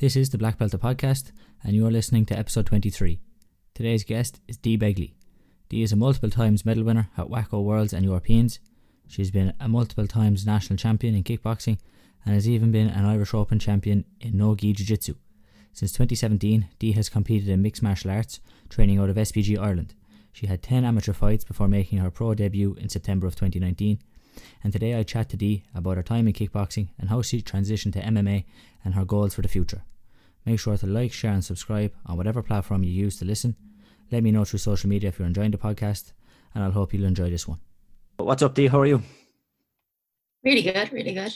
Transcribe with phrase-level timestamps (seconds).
[0.00, 1.30] This is the Black Belter Podcast,
[1.62, 3.18] and you are listening to episode 23.
[3.74, 5.12] Today's guest is Dee Begley.
[5.68, 8.60] Dee is a multiple times medal winner at WAKO Worlds and Europeans.
[9.06, 11.76] She's been a multiple times national champion in kickboxing
[12.24, 15.16] and has even been an Irish Open champion in No Gi Jiu Jitsu.
[15.74, 18.40] Since 2017, Dee has competed in mixed martial arts,
[18.70, 19.92] training out of SBG Ireland.
[20.32, 23.98] She had 10 amateur fights before making her pro debut in September of 2019.
[24.64, 27.92] And today I chat to Dee about her time in kickboxing and how she transitioned
[27.92, 28.44] to MMA
[28.82, 29.82] and her goals for the future.
[30.46, 33.56] Make sure to like, share, and subscribe on whatever platform you use to listen.
[34.10, 36.12] Let me know through social media if you're enjoying the podcast,
[36.54, 37.60] and I'll hope you'll enjoy this one.
[38.16, 38.66] What's up, Dee?
[38.66, 39.02] How are you?
[40.42, 41.34] Really good, really good.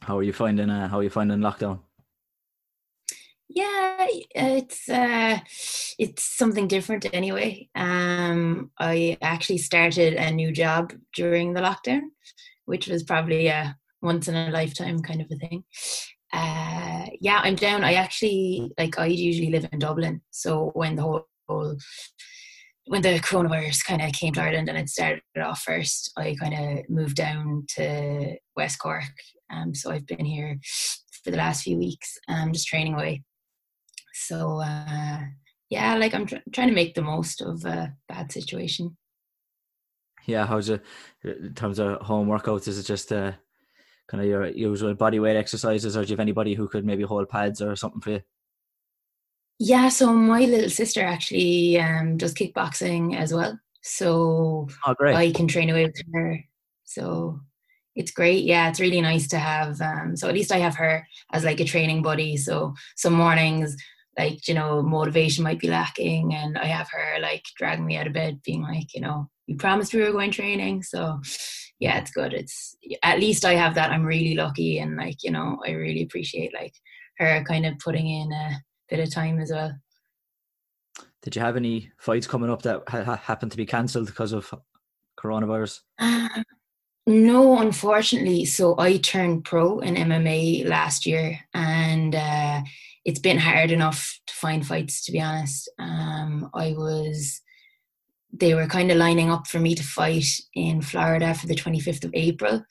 [0.00, 0.70] How are you finding?
[0.70, 1.80] Uh, how are you finding lockdown?
[3.48, 5.38] Yeah, it's uh,
[5.98, 7.68] it's something different anyway.
[7.74, 12.02] Um, I actually started a new job during the lockdown,
[12.64, 15.64] which was probably a once in a lifetime kind of a thing.
[16.34, 17.84] Uh, yeah, I'm down.
[17.84, 21.76] I actually like I usually live in Dublin, so when the whole, whole
[22.86, 26.54] when the coronavirus kind of came to Ireland and it started off first, I kind
[26.54, 29.04] of moved down to West Cork.
[29.50, 30.58] Um, so I've been here
[31.22, 33.22] for the last few weeks, um, just training away.
[34.12, 35.20] So uh,
[35.70, 38.96] yeah, like I'm tr- trying to make the most of a bad situation.
[40.26, 40.82] Yeah, how's it
[41.22, 42.66] in terms of home workouts?
[42.66, 43.32] Is it just uh,
[44.08, 47.02] kind of your usual body weight exercises, or do you have anybody who could maybe
[47.02, 48.20] hold pads or something for you?
[49.58, 53.58] Yeah, so my little sister actually um, does kickboxing as well.
[53.82, 55.14] So oh, great.
[55.14, 56.40] I can train away with her.
[56.84, 57.40] So
[57.94, 58.44] it's great.
[58.44, 59.80] Yeah, it's really nice to have.
[59.80, 62.36] Um, so at least I have her as like a training buddy.
[62.36, 63.76] So some mornings,
[64.18, 68.06] like you know, motivation might be lacking, and I have her like dragging me out
[68.06, 70.82] of bed, being like, you know, you promised we were going training.
[70.82, 71.20] So
[71.78, 72.32] yeah, it's good.
[72.32, 73.90] It's at least I have that.
[73.90, 76.74] I'm really lucky, and like you know, I really appreciate like
[77.18, 79.72] her kind of putting in a bit of time as well.
[81.22, 84.52] Did you have any fights coming up that ha- happened to be cancelled because of
[85.18, 85.80] coronavirus?
[85.98, 86.28] Uh,
[87.06, 88.44] no, unfortunately.
[88.44, 92.62] So I turned pro in MMA last year, and uh,
[93.04, 95.04] it's been hard enough to find fights.
[95.06, 97.40] To be honest, um, I was.
[98.36, 102.04] They were kind of lining up for me to fight in Florida for the 25th
[102.04, 102.64] of April,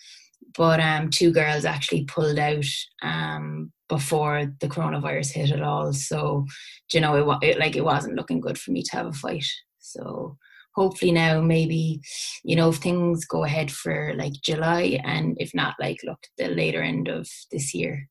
[0.57, 2.65] but um, two girls actually pulled out
[3.01, 5.93] um, before the coronavirus hit at all.
[5.93, 6.45] So,
[6.93, 9.45] you know, it, it like it wasn't looking good for me to have a fight.
[9.79, 10.37] So
[10.75, 12.01] hopefully now maybe
[12.43, 16.47] you know if things go ahead for like July and if not like look the
[16.47, 18.09] later end of this year.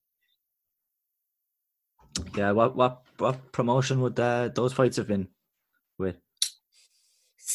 [2.36, 5.28] Yeah, what what what promotion would uh, those fights have been
[5.98, 6.16] with?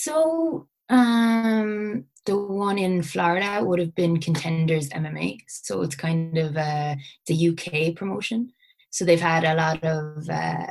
[0.03, 5.39] So um the one in Florida would have been Contenders MMA.
[5.47, 8.51] So it's kind of uh, the UK promotion.
[8.91, 10.67] So they've had a lot of, uh,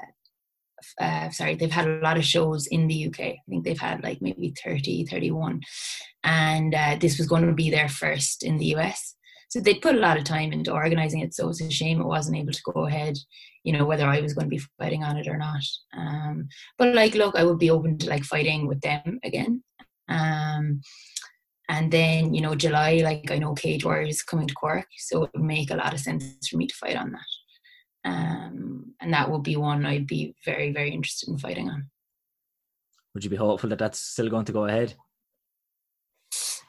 [1.00, 3.20] uh, sorry, they've had a lot of shows in the UK.
[3.20, 5.62] I think they've had like maybe 30, 31.
[6.22, 9.14] And uh, this was going to be their first in the US.
[9.48, 11.34] So they put a lot of time into organizing it.
[11.34, 13.16] So it's a shame it wasn't able to go ahead,
[13.62, 15.62] you know, whether I was going to be fighting on it or not.
[15.96, 16.48] Um,
[16.78, 19.62] but like, look, I would be open to like fighting with them again.
[20.08, 20.80] Um,
[21.68, 25.30] and then, you know, July, like I know Cage Warriors coming to Cork, so it
[25.34, 28.10] would make a lot of sense for me to fight on that.
[28.10, 31.90] Um, and that would be one I'd be very, very interested in fighting on.
[33.14, 34.94] Would you be hopeful that that's still going to go ahead?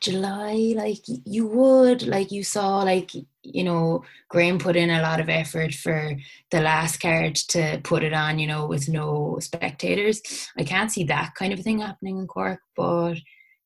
[0.01, 5.19] July, like you would, like you saw, like you know, Graham put in a lot
[5.19, 6.15] of effort for
[6.51, 10.21] the last card to put it on, you know, with no spectators.
[10.57, 13.15] I can't see that kind of thing happening in Cork, but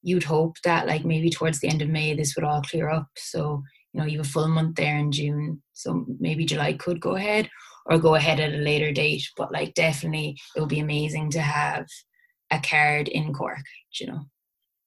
[0.03, 3.07] you'd hope that like maybe towards the end of May this would all clear up.
[3.17, 3.63] So
[3.93, 7.15] you know you have a full month there in June, so maybe July could go
[7.15, 7.49] ahead
[7.87, 9.27] or go ahead at a later date.
[9.35, 11.87] But like definitely, it would be amazing to have
[12.51, 13.65] a card in Cork.
[13.99, 14.25] You know.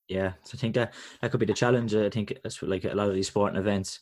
[0.08, 1.94] Yeah, so I think that that could be the challenge.
[1.94, 4.00] I think it's like a lot of these sporting events.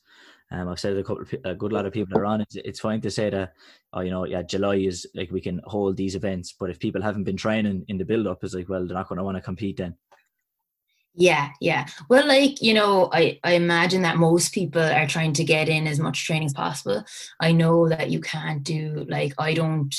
[0.50, 2.40] Um, I've said a couple, of, a good lot of people are on.
[2.42, 3.54] It's, it's fine to say that,
[3.92, 7.00] oh, you know, yeah, July is like we can hold these events, but if people
[7.00, 9.36] haven't been training in the build up, it's like, well, they're not going to want
[9.36, 9.94] to compete then.
[11.14, 11.86] Yeah, yeah.
[12.08, 15.86] Well, like, you know, I, I imagine that most people are trying to get in
[15.86, 17.04] as much training as possible.
[17.38, 19.94] I know that you can't do, like, I don't,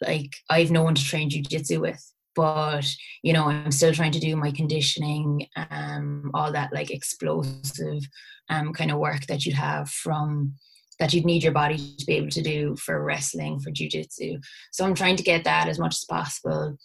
[0.00, 2.86] like, I've no one to train jujitsu with, but,
[3.24, 8.08] you know, I'm still trying to do my conditioning, um, all that, like, explosive
[8.48, 10.54] um, kind of work that you'd have from,
[11.00, 14.40] that you'd need your body to be able to do for wrestling, for jujitsu.
[14.70, 16.76] So I'm trying to get that as much as possible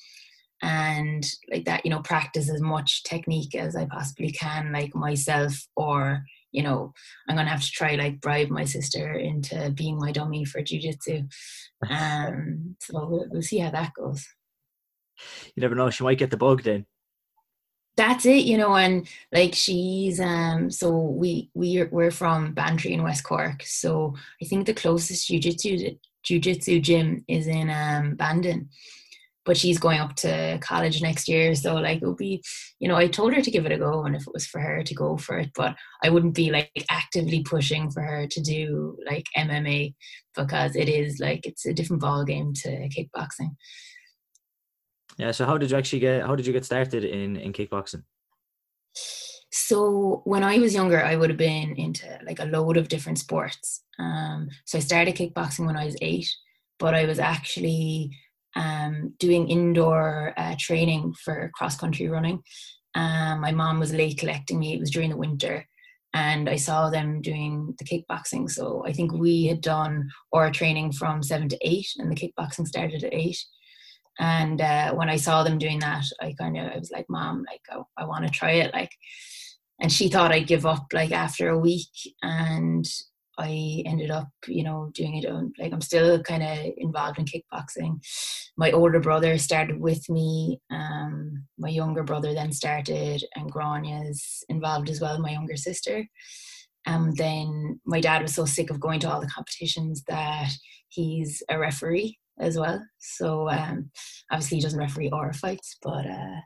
[0.64, 5.54] and like that you know practice as much technique as i possibly can like myself
[5.76, 6.24] or
[6.54, 6.94] you know,
[7.28, 11.30] I'm gonna have to try like bribe my sister into being my dummy for jujitsu.
[11.90, 14.26] Um, so we'll, we'll see how that goes.
[15.56, 16.86] You never know; she might get the bug then.
[17.96, 23.04] That's it you know and like she's um so we we we're from Bantry in
[23.04, 28.70] West Cork so I think the closest jiu-jitsu jiu-jitsu gym is in um Bandon.
[29.46, 32.42] But she's going up to college next year so like it would be
[32.80, 34.60] you know I told her to give it a go and if it was for
[34.60, 38.42] her to go for it but I wouldn't be like actively pushing for her to
[38.42, 39.94] do like MMA
[40.36, 43.52] because it is like it's a different ball game to kickboxing
[45.18, 45.32] yeah.
[45.32, 46.26] So how did you actually get?
[46.26, 48.04] How did you get started in in kickboxing?
[49.52, 53.20] So when I was younger, I would have been into like a load of different
[53.20, 53.84] sports.
[54.00, 56.28] Um, so I started kickboxing when I was eight,
[56.80, 58.18] but I was actually
[58.56, 62.42] um, doing indoor uh, training for cross country running.
[62.96, 64.74] Um, my mom was late collecting me.
[64.74, 65.66] It was during the winter,
[66.14, 68.50] and I saw them doing the kickboxing.
[68.50, 72.68] So I think we had done our training from seven to eight, and the kickboxing
[72.68, 73.38] started at eight.
[74.20, 77.46] And uh, when I saw them doing that, I kind of I was like, "Mom,
[77.50, 78.92] like I, I want to try it." Like,
[79.80, 81.90] and she thought I'd give up like after a week,
[82.22, 82.86] and
[83.40, 85.26] I ended up, you know, doing it.
[85.26, 88.00] On, like I'm still kind of involved in kickboxing.
[88.56, 90.62] My older brother started with me.
[90.70, 95.20] Um, my younger brother then started, and Granya's involved as well.
[95.20, 96.06] My younger sister.
[96.86, 100.52] Um, then my dad was so sick of going to all the competitions that
[100.90, 102.84] he's a referee as well.
[103.00, 103.90] So um,
[104.32, 106.42] obviously he doesn't referee or fights, but uh,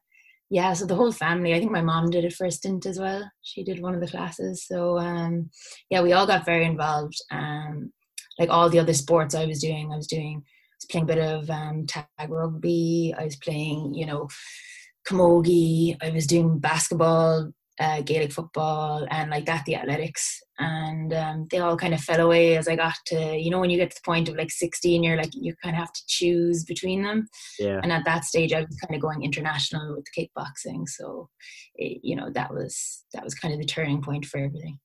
[0.50, 0.74] yeah.
[0.74, 1.54] So the whole family.
[1.54, 3.30] I think my mom did it for a stint as well.
[3.42, 4.66] She did one of the classes.
[4.66, 5.50] So um,
[5.89, 7.16] yeah, we all got very involved.
[7.31, 7.92] Um,
[8.39, 10.44] like all the other sports I was doing, I was doing.
[10.45, 13.13] I was playing a bit of um, tag rugby.
[13.18, 14.28] I was playing, you know,
[15.07, 15.98] camogie.
[16.01, 20.41] I was doing basketball, uh, Gaelic football, and like that, the athletics.
[20.59, 23.69] And um, they all kind of fell away as I got to you know when
[23.69, 26.01] you get to the point of like 16 you're like you kind of have to
[26.07, 27.27] choose between them.
[27.59, 27.79] Yeah.
[27.83, 30.88] And at that stage I was kind of going international with the kickboxing.
[30.88, 31.29] So
[31.75, 34.79] it, you know that was that was kind of the turning point for everything.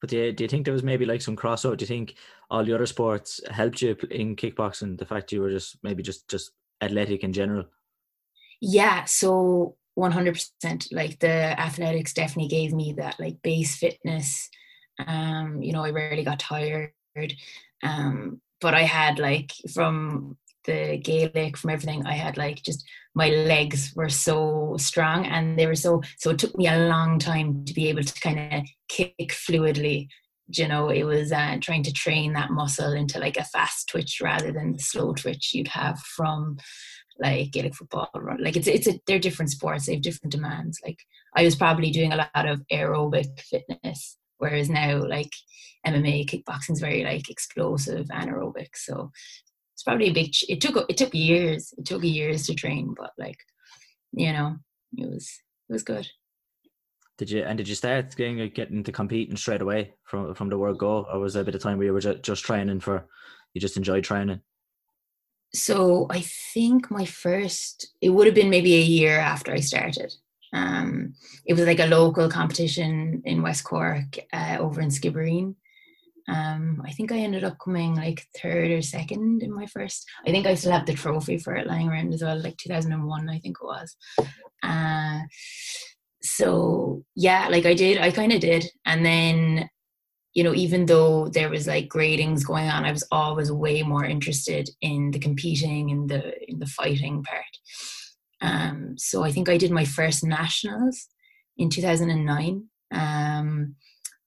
[0.00, 2.14] But do you, do you think there was maybe like some crossover do you think
[2.50, 6.28] all the other sports helped you in kickboxing the fact you were just maybe just
[6.28, 7.66] just athletic in general?
[8.62, 9.04] Yeah.
[9.04, 14.48] So 100% like the athletics definitely gave me that like base fitness.
[15.06, 16.92] Um you know i rarely got tired.
[17.82, 22.84] Um but i had like from the gaelic from everything i had like just
[23.14, 27.18] my legs were so strong and they were so so it took me a long
[27.18, 30.08] time to be able to kind of kick fluidly.
[30.52, 34.20] You know it was uh, trying to train that muscle into like a fast twitch
[34.20, 36.58] rather than the slow twitch you'd have from
[37.20, 38.10] like Gaelic football.
[38.38, 39.86] Like it's it's a, they're different sports.
[39.86, 40.80] They have different demands.
[40.84, 40.98] Like
[41.36, 45.32] I was probably doing a lot of aerobic fitness, whereas now like
[45.86, 48.68] MMA, kickboxing is very like explosive anaerobic.
[48.74, 49.10] So
[49.74, 50.30] it's probably a big.
[50.48, 51.72] It took it took years.
[51.76, 53.38] It took years to train, but like
[54.12, 54.56] you know,
[54.96, 55.30] it was
[55.68, 56.08] it was good.
[57.18, 60.58] Did you and did you start getting getting to competing straight away from from the
[60.58, 62.80] word go, or was there a bit of time where you were just, just training
[62.80, 63.06] for
[63.54, 64.40] you just enjoyed training?
[65.52, 66.20] So I
[66.54, 70.12] think my first it would have been maybe a year after I started.
[70.52, 71.14] Um,
[71.46, 75.54] it was like a local competition in West Cork uh, over in Skibbereen.
[76.28, 80.08] Um, I think I ended up coming like third or second in my first.
[80.26, 83.28] I think I still have the trophy for it lying around as well, like 2001,
[83.28, 83.96] I think it was.
[84.62, 85.20] Uh,
[86.22, 89.68] so yeah, like I did, I kind of did, and then
[90.34, 94.04] you know, even though there was like gradings going on, I was always way more
[94.04, 97.58] interested in the competing and the in the fighting part.
[98.40, 101.08] Um, so I think I did my first nationals
[101.58, 102.64] in 2009.
[102.92, 103.74] Um,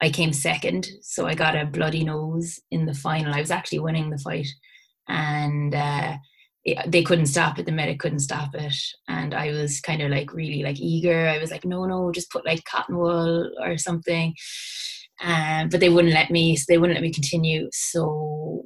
[0.02, 3.34] I came second, so I got a bloody nose in the final.
[3.34, 4.48] I was actually winning the fight,
[5.08, 6.18] and uh,
[6.66, 7.66] it, they couldn't stop it.
[7.66, 8.76] The medic couldn't stop it,
[9.08, 11.30] and I was kind of like really like eager.
[11.30, 14.36] I was like, no, no, just put like cotton wool or something
[15.22, 16.55] um, but they wouldn't let me.
[16.55, 17.70] So they wouldn't let me continue.
[17.72, 18.63] So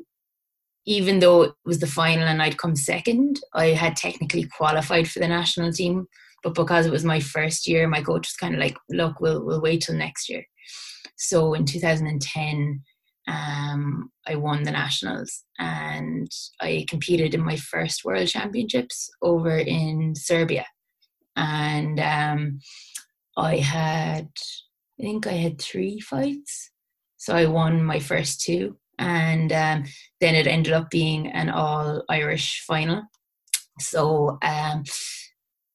[0.85, 5.19] even though it was the final and I'd come second, I had technically qualified for
[5.19, 6.07] the national team.
[6.43, 9.43] But because it was my first year, my coach was kind of like, "Look, we'll
[9.43, 10.45] we'll wait till next year."
[11.17, 12.81] So in 2010,
[13.27, 20.15] um, I won the nationals and I competed in my first World Championships over in
[20.15, 20.65] Serbia,
[21.35, 22.59] and um,
[23.35, 24.29] I had
[24.99, 26.71] I think I had three fights.
[27.17, 28.77] So I won my first two.
[28.99, 29.85] And um,
[30.21, 33.03] then it ended up being an all Irish final.
[33.79, 34.83] So um,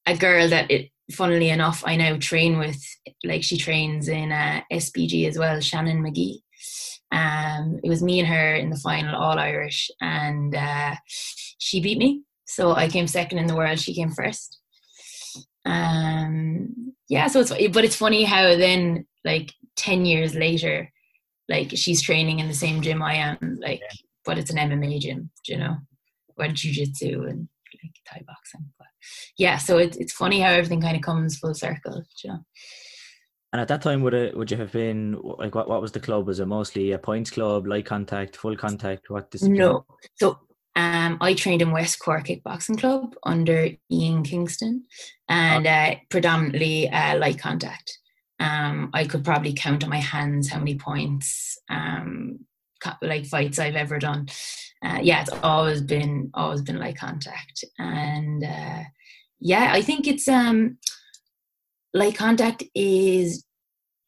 [0.07, 2.83] a girl that it funnily enough, I now train with
[3.25, 6.39] like she trains in uh, SBG as well, Shannon McGee.
[7.13, 11.99] Um, it was me and her in the final, all Irish, and uh, she beat
[11.99, 12.23] me.
[12.47, 13.79] So I came second in the world.
[13.79, 14.59] She came first.
[15.65, 20.91] Um, yeah, so it's but it's funny how then like ten years later,
[21.49, 23.97] like she's training in the same gym I am, like, yeah.
[24.25, 25.77] but it's an MMA gym, you know,
[26.37, 27.49] or jujitsu and
[27.83, 28.67] like Thai boxing.
[28.79, 28.89] But
[29.37, 32.39] yeah, so it's it's funny how everything kind of comes full circle, you know.
[33.53, 35.69] And at that time, would it would you have been like what?
[35.69, 36.27] What was the club?
[36.27, 39.11] Was it mostly a points club, light contact, full contact?
[39.11, 39.59] What discipline?
[39.59, 40.39] No, so
[40.75, 44.85] um, I trained in West Cork Kickboxing Club under Ian Kingston,
[45.29, 47.99] and uh, predominantly uh, light contact.
[48.43, 52.41] Um, I could probably count on my hands how many points, um,
[53.01, 54.27] like fights I've ever done.
[54.85, 58.83] Uh, yeah, it's always been always been light contact, and uh,
[59.39, 60.79] yeah, I think it's um
[61.95, 63.45] light contact is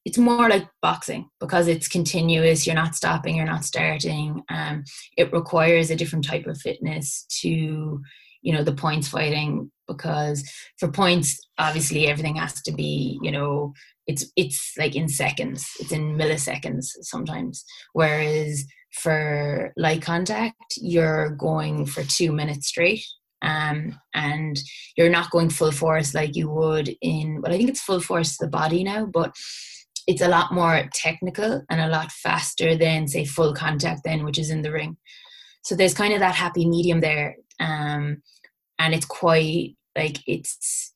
[0.05, 2.67] it's more like boxing because it's continuous.
[2.67, 4.43] You're not stopping you're not starting.
[4.49, 4.83] Um,
[5.17, 8.03] it requires a different type of fitness to
[8.43, 10.49] you know the points fighting because
[10.79, 13.73] for points obviously everything has to be you know
[14.07, 17.65] it's it's like in seconds it's in milliseconds sometimes.
[17.93, 23.05] Whereas for light contact you're going for two minutes straight
[23.43, 24.57] um, and
[24.97, 28.37] you're not going full force like you would in well i think it's full force
[28.39, 29.35] the body now but
[30.07, 34.39] it's a lot more technical and a lot faster than say full contact then which
[34.39, 34.97] is in the ring.
[35.63, 38.23] So there's kind of that happy medium there um,
[38.79, 40.93] and it's quite like it's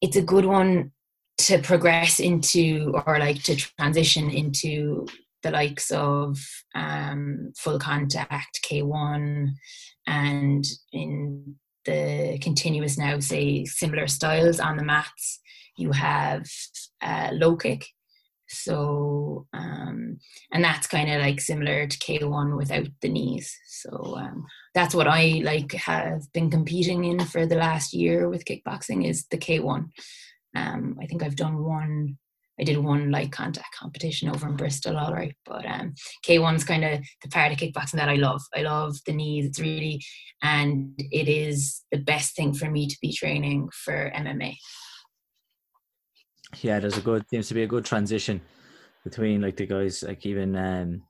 [0.00, 0.92] it's a good one
[1.50, 5.04] to progress into or like to transition into
[5.42, 6.38] the likes of
[6.76, 9.48] um, full contact k1
[10.06, 15.40] and in the continuous now say similar styles on the mats
[15.76, 16.46] you have
[17.02, 17.84] uh, low kick.
[18.48, 20.18] So um,
[20.52, 23.52] and that's kind of like similar to k1 without the knees.
[23.66, 28.44] So um, that's what i like have been competing in for the last year with
[28.44, 29.88] kickboxing is the k1
[30.54, 32.16] um, i think i've done one
[32.60, 35.34] I did one light contact competition over in Bristol, all right.
[35.46, 35.94] But um,
[36.26, 38.42] K1's kind of the part of kickboxing that I love.
[38.54, 39.46] I love the knees.
[39.46, 40.02] It's really,
[40.42, 44.56] and it is the best thing for me to be training for MMA.
[46.60, 48.42] Yeah, there's a good seems to be a good transition
[49.04, 51.02] between like the guys like even um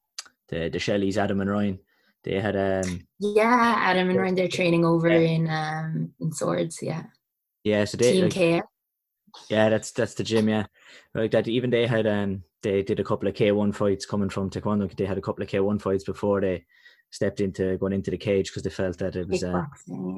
[0.49, 1.79] the the Shelleys, Adam and Ryan.
[2.23, 4.35] They had um yeah, Adam and Ryan.
[4.37, 5.31] They're training over yeah.
[5.31, 6.79] in um in Swords.
[6.81, 7.05] Yeah.
[7.65, 8.65] Yeah, so they Team like,
[9.49, 10.49] yeah, that's that's the gym.
[10.49, 10.67] Yeah,
[11.15, 11.49] like that.
[11.49, 14.95] Even they had um they did a couple of K one fights coming from Taekwondo.
[14.97, 16.65] They had a couple of K one fights before they
[17.11, 19.65] stepped into going into the cage because they felt that it was uh,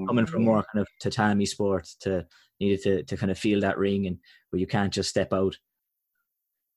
[0.07, 2.27] coming from more kind of tatami sport to
[2.61, 4.19] needed to to kind of feel that ring and
[4.51, 5.57] where you can't just step out.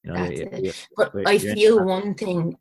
[0.03, 2.55] You know, you're, you're, but you're, I feel one thing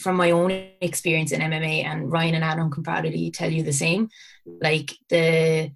[0.00, 3.72] from my own experience in MMA, and Ryan and Adam can probably tell you the
[3.72, 4.08] same.
[4.44, 5.72] Like the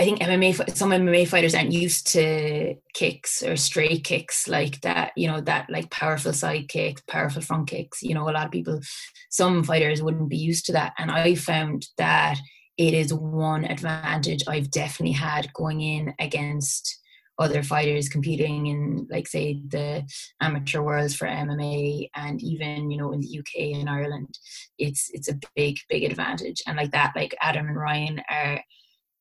[0.00, 5.12] I think MMA some MMA fighters aren't used to kicks or straight kicks like that,
[5.14, 8.02] you know, that like powerful side kicks, powerful front kicks.
[8.02, 8.80] You know, a lot of people,
[9.28, 10.94] some fighters wouldn't be used to that.
[10.96, 12.38] And I found that
[12.78, 16.98] it is one advantage I've definitely had going in against
[17.38, 20.02] other fighters competing in like say the
[20.40, 24.38] amateur worlds for MMA and even you know in the UK and Ireland
[24.78, 28.62] it's it's a big big advantage and like that like Adam and Ryan are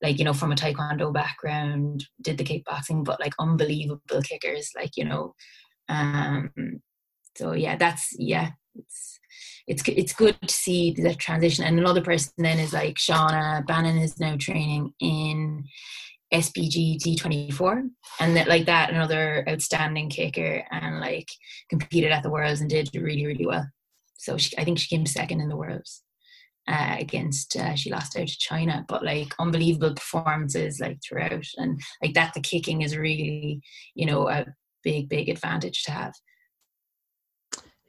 [0.02, 4.92] like you know from a taekwondo background did the kickboxing but like unbelievable kickers like
[4.96, 5.34] you know
[5.90, 6.52] um
[7.36, 9.20] so yeah that's yeah it's
[9.70, 11.64] it's it's good to see the transition.
[11.64, 15.64] And another person then is like Shauna Bannon is now training in
[16.34, 17.88] SBG D24
[18.20, 21.30] and that like that another outstanding kicker and like
[21.70, 23.68] competed at the worlds and did really really well.
[24.18, 26.02] So she, I think she came second in the worlds
[26.68, 31.82] uh, against uh, she lost out to China, but like unbelievable performances like throughout, and
[32.02, 33.62] like that the kicking is really
[33.96, 34.46] you know a
[34.84, 36.14] big big advantage to have.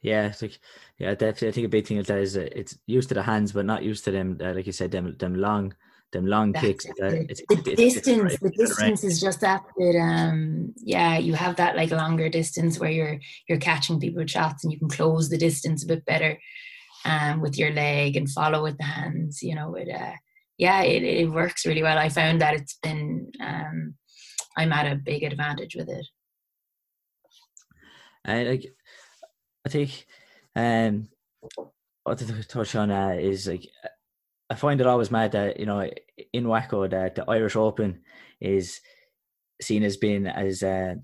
[0.01, 0.59] Yeah, it's like
[0.97, 1.49] yeah, definitely.
[1.49, 3.83] I think a big thing is that is it's used to the hands, but not
[3.83, 4.37] used to them.
[4.41, 5.75] Uh, like you said, them them long
[6.11, 6.85] them long That's kicks.
[6.87, 9.95] Uh, it's, the it's, distance, it's, the distance is just that bit.
[9.95, 14.73] Um, yeah, you have that like longer distance where you're you're catching people shots, and
[14.73, 16.39] you can close the distance a bit better
[17.05, 19.41] um, with your leg and follow with the hands.
[19.41, 20.13] You know, it uh,
[20.57, 21.97] yeah, it, it works really well.
[21.97, 23.95] I found that it's been um,
[24.57, 26.05] I'm at a big advantage with it.
[28.25, 28.65] I like,
[29.65, 30.05] I think,
[30.55, 31.07] um,
[32.03, 33.67] what to touch on uh, is like,
[34.49, 35.89] I find it always mad that you know
[36.33, 38.01] in WAKO that the Irish Open
[38.39, 38.81] is
[39.61, 40.95] seen as being as uh,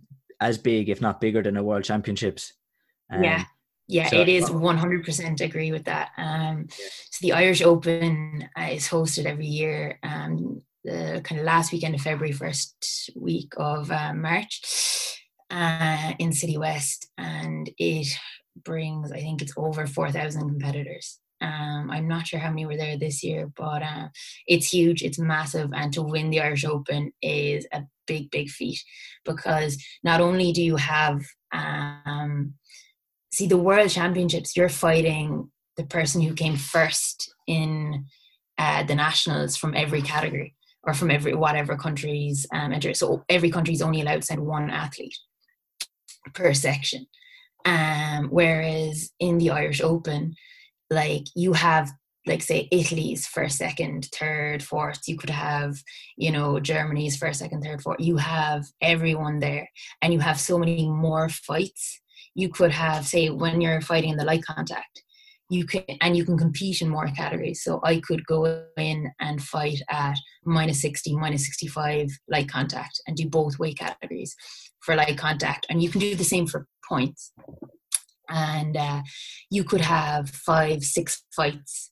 [0.41, 2.53] as big, if not bigger, than the World Championships.
[3.11, 3.45] Um, yeah,
[3.87, 6.11] yeah, so, it is 100% agree with that.
[6.17, 9.99] Um, so the Irish Open uh, is hosted every year.
[10.03, 14.61] Um, the kind of last weekend of February, first week of uh, March,
[15.49, 18.07] uh, in City West, and it
[18.63, 21.19] brings, I think, it's over 4,000 competitors.
[21.39, 24.07] Um, I'm not sure how many were there this year, but uh,
[24.47, 28.83] it's huge, it's massive, and to win the Irish Open is a big, big feat
[29.23, 32.53] because not only do you have um,
[33.37, 38.05] see the World Championships, you're fighting the person who came first in
[38.57, 42.73] uh, the nationals from every category or from every whatever countries um.
[42.93, 45.15] So every country is only allowed to send one athlete
[46.33, 47.05] per section.
[47.65, 50.35] Um, whereas in the Irish Open,
[50.89, 51.91] like you have
[52.25, 55.01] like say Italy's first, second, third, fourth.
[55.07, 55.75] You could have,
[56.17, 57.99] you know, Germany's first, second, third, fourth.
[57.99, 59.69] You have everyone there,
[60.01, 62.01] and you have so many more fights.
[62.37, 65.03] You could have, say, when you're fighting in the light contact,
[65.49, 67.63] you can and you can compete in more categories.
[67.63, 73.15] So I could go in and fight at minus 60, minus 65 light contact and
[73.15, 74.35] do both weight categories
[74.81, 75.65] for light contact.
[75.69, 77.31] And you can do the same for points
[78.29, 79.01] and uh,
[79.49, 81.91] you could have five six fights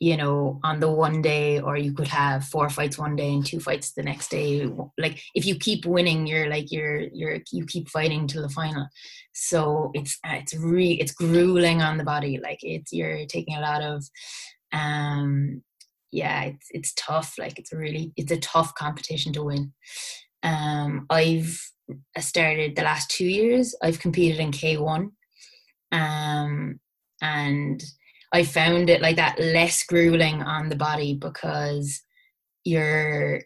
[0.00, 3.46] you know on the one day or you could have four fights one day and
[3.46, 4.68] two fights the next day.
[4.98, 8.88] Like if you keep winning you're like you're you're you keep fighting till the final.
[9.34, 12.40] So it's uh, it's really it's grueling on the body.
[12.42, 14.04] Like it's you're taking a lot of
[14.72, 15.62] um
[16.10, 17.34] yeah it's it's tough.
[17.38, 19.72] Like it's really it's a tough competition to win.
[20.42, 21.60] Um i've
[22.20, 25.10] started the last two years i've competed in k1
[25.92, 26.78] um,
[27.20, 27.82] and
[28.32, 32.00] I found it like that less grueling on the body because
[32.64, 33.42] you're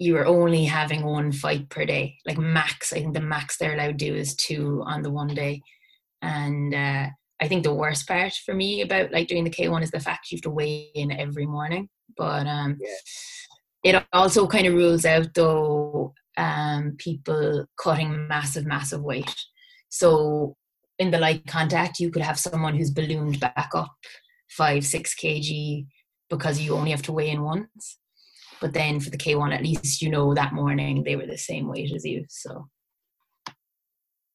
[0.00, 2.92] you're only having one fight per day, like max.
[2.92, 5.62] I think the max they're allowed to do is two on the one day,
[6.20, 7.06] and uh,
[7.40, 10.00] I think the worst part for me about like doing the K one is the
[10.00, 11.88] fact you have to weigh in every morning.
[12.16, 13.96] But um, yeah.
[13.96, 19.34] it also kind of rules out though um, people cutting massive, massive weight.
[19.90, 20.56] So
[20.98, 23.94] in the light contact, you could have someone who's ballooned back up
[24.56, 25.86] five, six kg
[26.30, 27.98] because you only have to weigh in once.
[28.60, 31.68] But then for the K1, at least you know that morning they were the same
[31.68, 32.24] weight as you.
[32.28, 32.68] So,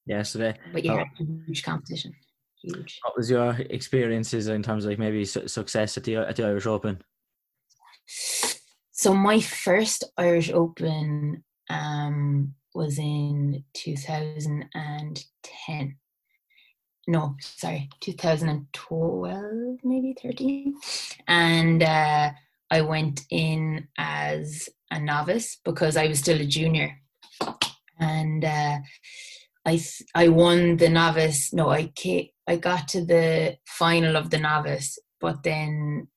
[0.05, 2.13] yeah, so they, but yeah, oh, huge competition.
[2.61, 2.99] Huge.
[3.03, 6.45] What was your experiences in terms of like maybe su- success at the at the
[6.45, 7.01] Irish Open?
[8.91, 15.95] So my first Irish Open um, was in 2010
[17.09, 20.75] no, sorry, 2012, maybe 13.
[21.27, 22.31] And uh,
[22.69, 26.99] I went in as a novice because I was still a junior.
[27.99, 28.77] And uh,
[29.65, 29.81] I
[30.13, 31.51] I won the novice.
[31.51, 36.09] No, I came, I got to the final of the novice, but then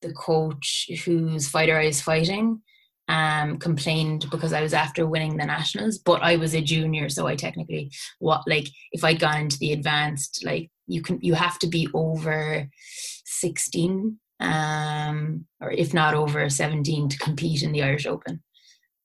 [0.00, 2.62] the coach whose fighter I was fighting
[3.08, 7.26] um, complained because I was after winning the nationals, but I was a junior, so
[7.26, 11.58] I technically what like if I'd gone into the advanced, like you can you have
[11.60, 12.68] to be over
[13.24, 18.42] sixteen, um, or if not over seventeen to compete in the Irish Open.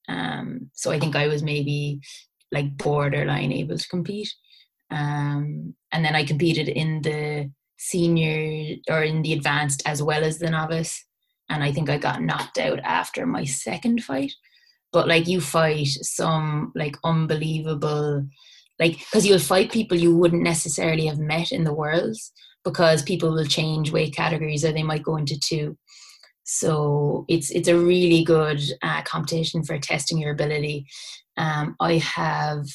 [0.08, 2.00] Um, so I think I was maybe
[2.50, 4.32] like borderline able to compete.
[4.90, 10.38] Um, and then I competed in the senior or in the advanced as well as
[10.38, 11.04] the novice
[11.48, 14.32] and I think I got knocked out after my second fight.
[14.92, 18.26] But like you fight some like unbelievable,
[18.78, 22.32] like because you'll fight people you wouldn't necessarily have met in the worlds
[22.64, 25.76] because people will change weight categories or they might go into two.
[26.44, 30.86] So it's it's a really good uh, competition for testing your ability.
[31.36, 32.66] Um, I have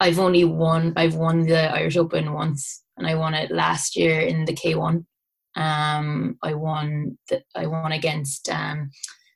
[0.00, 4.20] I've only won I've won the Irish Open once and I won it last year
[4.20, 5.04] in the K1
[5.58, 7.18] um, I won.
[7.28, 8.90] The, I won against um,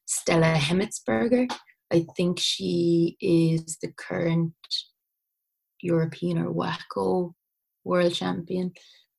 [0.07, 1.53] Stella Hemetsberger.
[1.93, 4.55] I think she is the current
[5.81, 7.35] European or WAKO
[7.85, 8.73] world champion.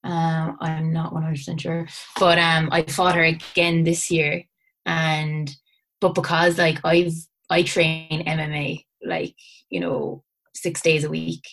[0.06, 1.88] Um, I'm not 100% sure,
[2.20, 4.44] but um, I fought her again this year,
[4.86, 5.54] and
[6.00, 7.13] but because like I've
[7.50, 9.36] I train MMA like
[9.70, 10.24] you know
[10.56, 11.44] six days a week,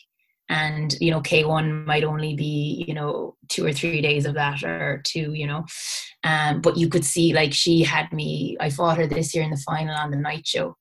[0.50, 4.62] and you know k1 might only be you know two or three days of that
[4.62, 5.64] or two you know.
[6.24, 9.50] Um, but you could see like she had me i fought her this year in
[9.50, 10.76] the final on the night show.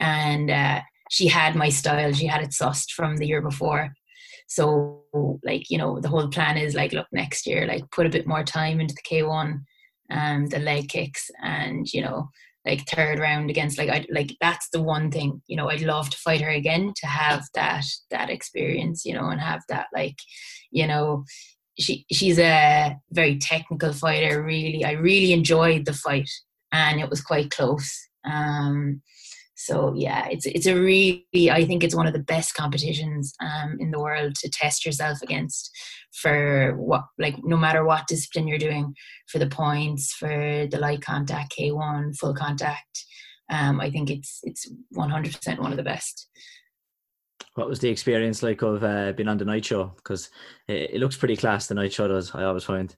[0.00, 2.12] And uh, she had my style.
[2.12, 3.92] She had it sussed from the year before.
[4.48, 5.04] So
[5.44, 8.26] like you know the whole plan is like look next year like put a bit
[8.26, 9.60] more time into the k1
[10.10, 12.28] um, the leg kicks and you know
[12.66, 16.10] like third round against like I like that's the one thing you know I'd love
[16.10, 20.16] to fight her again to have that that experience you know and have that like
[20.70, 21.24] you know
[21.78, 24.84] she she's a very technical fighter really.
[24.84, 26.28] I really enjoyed the fight
[26.72, 27.90] and it was quite close.
[28.24, 29.02] Um
[29.64, 33.76] so yeah it's it's a really I think it's one of the best competitions um
[33.78, 35.70] in the world to test yourself against
[36.20, 38.94] for what like no matter what discipline you're doing
[39.28, 43.04] for the points for the light contact k1 full contact.
[43.50, 46.28] Um, i think it's it's 100% one of the best.
[47.54, 49.92] What was the experience like of uh, being on the night show?
[49.96, 50.30] Because
[50.68, 52.96] it, it, looks pretty class the night show does i always find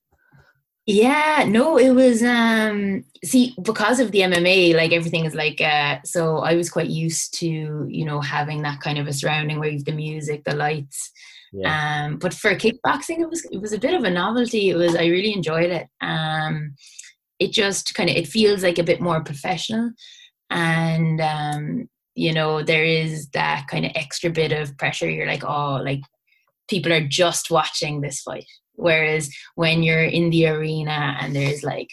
[0.86, 5.98] yeah no it was um see because of the mma like everything is like uh
[6.04, 9.70] so i was quite used to you know having that kind of a surrounding where
[9.70, 11.10] you've the music the lights
[11.54, 12.06] yeah.
[12.06, 14.70] Um, but for kickboxing, it was it was a bit of a novelty.
[14.70, 15.86] It was I really enjoyed it.
[16.00, 16.74] Um,
[17.38, 19.92] it just kind of it feels like a bit more professional,
[20.50, 25.08] and um, you know there is that kind of extra bit of pressure.
[25.08, 26.00] You're like, oh, like
[26.68, 28.46] people are just watching this fight.
[28.76, 31.88] Whereas when you're in the arena and there's like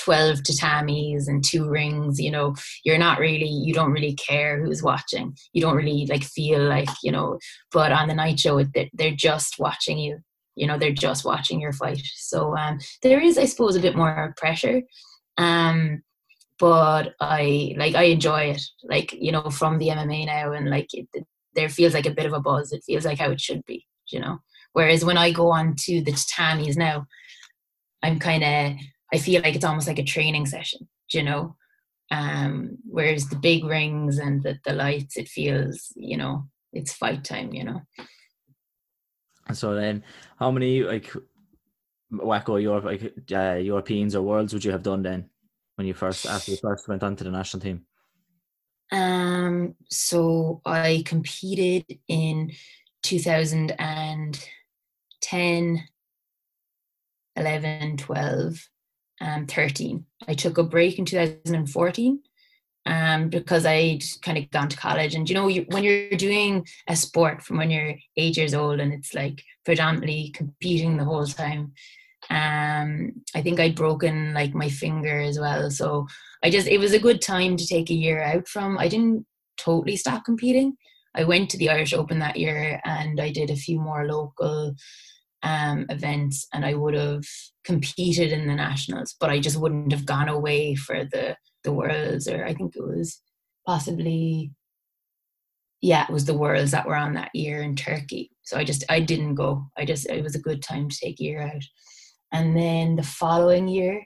[0.00, 4.82] 12 tatamis and two rings you know you're not really you don't really care who's
[4.82, 5.36] watching.
[5.52, 7.38] You don't really like feel like you know
[7.72, 10.18] but on the night show they're, just watching you.
[10.54, 12.02] You know they're just watching your fight.
[12.16, 14.82] So um there is i suppose a bit more pressure.
[15.38, 16.02] Um
[16.58, 18.62] but i like i enjoy it.
[18.84, 21.08] Like you know from the mma now and like it,
[21.54, 22.72] there feels like a bit of a buzz.
[22.72, 24.38] It feels like how it should be you know
[24.76, 27.06] whereas when i go on to the tatamis now
[28.02, 28.76] i'm kind of
[29.12, 31.56] I feel like it's almost like a training session, you know.
[32.10, 37.24] Um, whereas the big rings and the, the lights, it feels, you know, it's fight
[37.24, 37.82] time, you know.
[39.52, 40.02] So then,
[40.38, 41.12] how many like
[42.12, 45.30] WAKO Europe like uh, Europeans or worlds would you have done then
[45.76, 47.86] when you first after you first went on to the national team?
[48.90, 52.52] Um, so I competed in
[55.30, 55.84] 2010,
[57.36, 58.68] 11, 12,
[59.20, 60.04] um, 13.
[60.28, 62.20] I took a break in 2014
[62.86, 65.14] um, because I'd kind of gone to college.
[65.14, 68.80] And you know, you, when you're doing a sport from when you're eight years old
[68.80, 71.72] and it's like predominantly competing the whole time,
[72.30, 75.70] um, I think I'd broken like my finger as well.
[75.70, 76.06] So
[76.42, 78.78] I just, it was a good time to take a year out from.
[78.78, 79.26] I didn't
[79.58, 80.76] totally stop competing.
[81.14, 84.74] I went to the Irish Open that year and I did a few more local
[85.42, 87.24] um, events and I would have
[87.64, 92.28] competed in the nationals, but I just wouldn't have gone away for the the worlds
[92.28, 93.20] or I think it was
[93.66, 94.52] possibly
[95.82, 98.30] yeah, it was the worlds that were on that year in Turkey.
[98.42, 99.66] So I just I didn't go.
[99.76, 101.62] I just it was a good time to take a year out.
[102.32, 104.04] And then the following year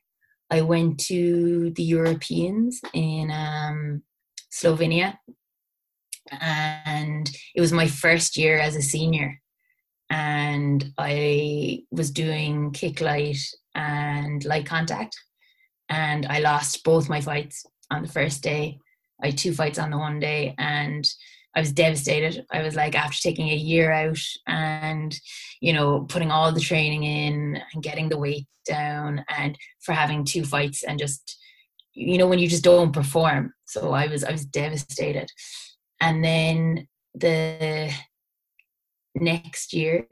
[0.51, 4.03] I went to the Europeans in um,
[4.53, 5.17] Slovenia
[6.41, 9.40] and it was my first year as a senior
[10.11, 13.39] and I was doing kick light
[13.75, 15.17] and light contact,
[15.89, 18.79] and I lost both my fights on the first day.
[19.23, 21.09] I had two fights on the one day, and
[21.55, 22.45] I was devastated.
[22.53, 25.19] I was like, after taking a year out and,
[25.61, 30.25] you know, putting all the training in and getting the weight down, and for having
[30.25, 31.39] two fights and just,
[31.93, 33.53] you know, when you just don't perform.
[33.67, 35.29] So I was, I was devastated.
[36.01, 37.93] And then the
[39.15, 40.07] next year.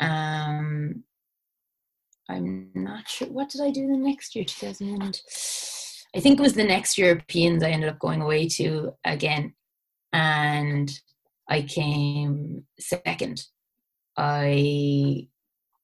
[0.00, 1.04] Um,
[2.28, 3.28] I'm not sure.
[3.28, 4.44] What did I do the next year?
[4.44, 5.20] 2000.
[6.16, 9.54] I think it was the next Europeans I ended up going away to again.
[10.12, 10.90] And
[11.48, 13.44] I came second.
[14.16, 15.28] I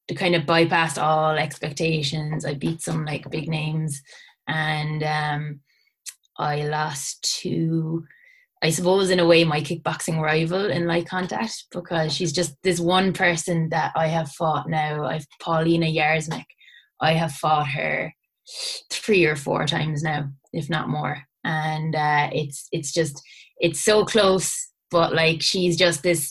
[0.09, 2.45] to kind of bypassed all expectations.
[2.45, 4.03] I beat some like big names
[4.49, 5.61] and um,
[6.37, 8.05] I lost to
[8.63, 12.79] I suppose in a way my kickboxing rival in light contact because she's just this
[12.79, 15.05] one person that I have fought now.
[15.05, 16.45] I've Paulina Yarsmik.
[17.01, 18.13] I have fought her
[18.91, 21.23] three or four times now, if not more.
[21.43, 23.23] And uh, it's it's just
[23.59, 24.55] it's so close,
[24.91, 26.31] but like she's just this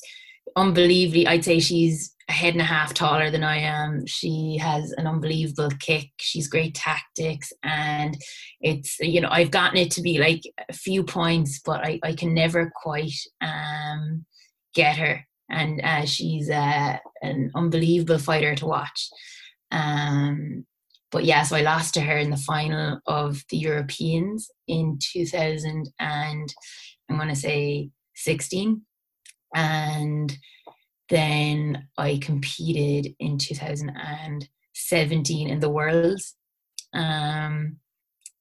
[0.56, 1.26] unbelievably.
[1.26, 4.06] I'd say she's a head and a half taller than I am.
[4.06, 6.12] She has an unbelievable kick.
[6.20, 8.16] She's great tactics, and
[8.62, 12.14] it's you know I've gotten it to be like a few points, but I I
[12.14, 14.26] can never quite um
[14.74, 15.26] get her.
[15.52, 19.10] And uh, she's uh, an unbelievable fighter to watch.
[19.72, 20.66] Um,
[21.12, 25.90] but yeah, so I lost to her in the final of the Europeans in 2000
[26.00, 26.54] and
[27.10, 28.82] I'm going to say 16,
[29.56, 30.38] and
[31.10, 36.36] then I competed in 2017 in the Worlds,
[36.94, 37.78] um,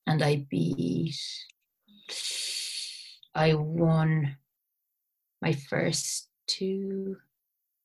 [0.07, 1.17] and I beat
[3.35, 4.37] I won
[5.41, 7.17] my first two.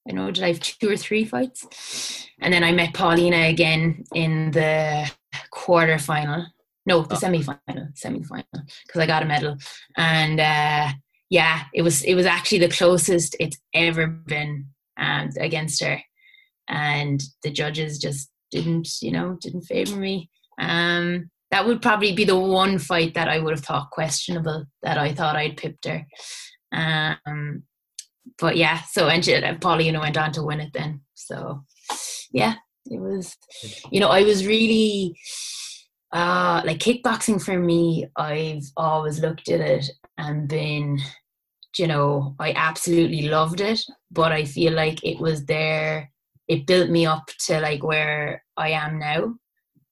[0.10, 4.04] I know did I have two or three fights, and then I met Paulina again
[4.13, 5.10] in the
[5.52, 6.48] quarter final.
[6.86, 7.19] No, the oh.
[7.19, 9.58] semi final, semi final, because I got a medal,
[9.96, 10.89] and uh,
[11.30, 16.01] yeah, it was it was actually the closest it's ever been um, against her,
[16.67, 20.29] and the judges just didn't, you know, didn't favor me.
[20.60, 24.97] Um, that would probably be the one fight that I would have thought questionable that
[24.97, 26.06] I thought I'd pipped her.
[26.71, 27.63] Um,
[28.39, 29.39] but yeah, so and she,
[29.91, 31.01] know, went on to win it then.
[31.13, 31.63] So
[32.32, 33.36] yeah, it was,
[33.91, 35.15] you know, I was really
[36.12, 38.08] uh, like kickboxing for me.
[38.15, 39.86] I've always looked at it
[40.17, 40.99] and been,
[41.78, 43.82] you know, I absolutely loved it,
[44.12, 46.12] but I feel like it was there.
[46.48, 49.36] It built me up to like where I am now,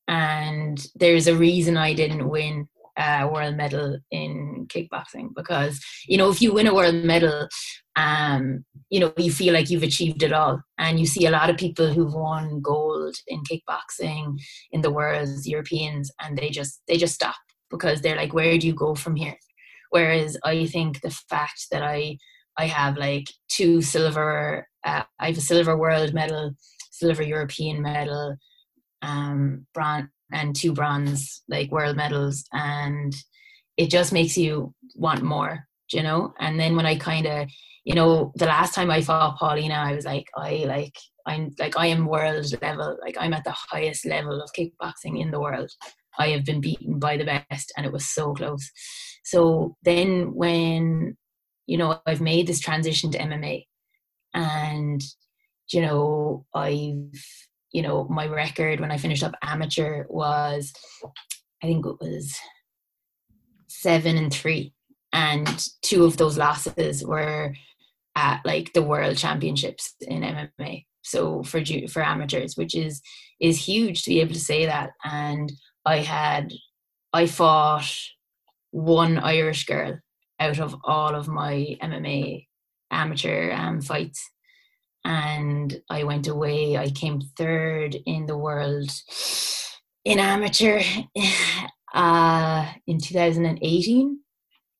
[0.07, 2.67] and there's a reason I didn't win
[2.97, 7.47] a world medal in kickboxing because you know if you win a world medal
[7.95, 11.49] um you know you feel like you've achieved it all and you see a lot
[11.49, 14.37] of people who've won gold in kickboxing
[14.71, 17.35] in the world europeans and they just they just stop
[17.69, 19.35] because they're like where do you go from here
[19.91, 22.17] whereas i think the fact that i
[22.57, 26.51] i have like two silver uh, i have a silver world medal
[26.91, 28.35] silver european medal
[29.01, 33.13] um bronze and two bronze like world medals and
[33.77, 36.33] it just makes you want more you know?
[36.39, 37.49] And then when i kind of
[37.83, 41.75] you know the last time i fought paulina i was like i like i'm like
[41.77, 45.71] i am world level like i'm at the highest level of kickboxing in the world.
[46.19, 48.69] I have been beaten by the best and it was so close
[49.23, 51.17] so then when
[51.67, 53.63] you know i've made this transition to mma
[54.33, 55.03] and
[55.71, 57.23] you know i've
[57.71, 60.73] you know, my record when I finished up amateur was,
[61.63, 62.37] I think it was
[63.67, 64.73] seven and three.
[65.13, 67.53] And two of those losses were
[68.15, 70.85] at like the world championships in MMA.
[71.01, 73.01] So for for amateurs, which is
[73.39, 74.91] is huge to be able to say that.
[75.03, 75.51] And
[75.85, 76.53] I had
[77.13, 77.91] I fought
[78.71, 79.99] one Irish girl
[80.39, 82.47] out of all of my MMA
[82.91, 84.31] amateur um, fights
[85.03, 86.77] and I went away.
[86.77, 88.91] I came third in the world
[90.05, 90.81] in amateur
[91.93, 94.19] uh, in 2018,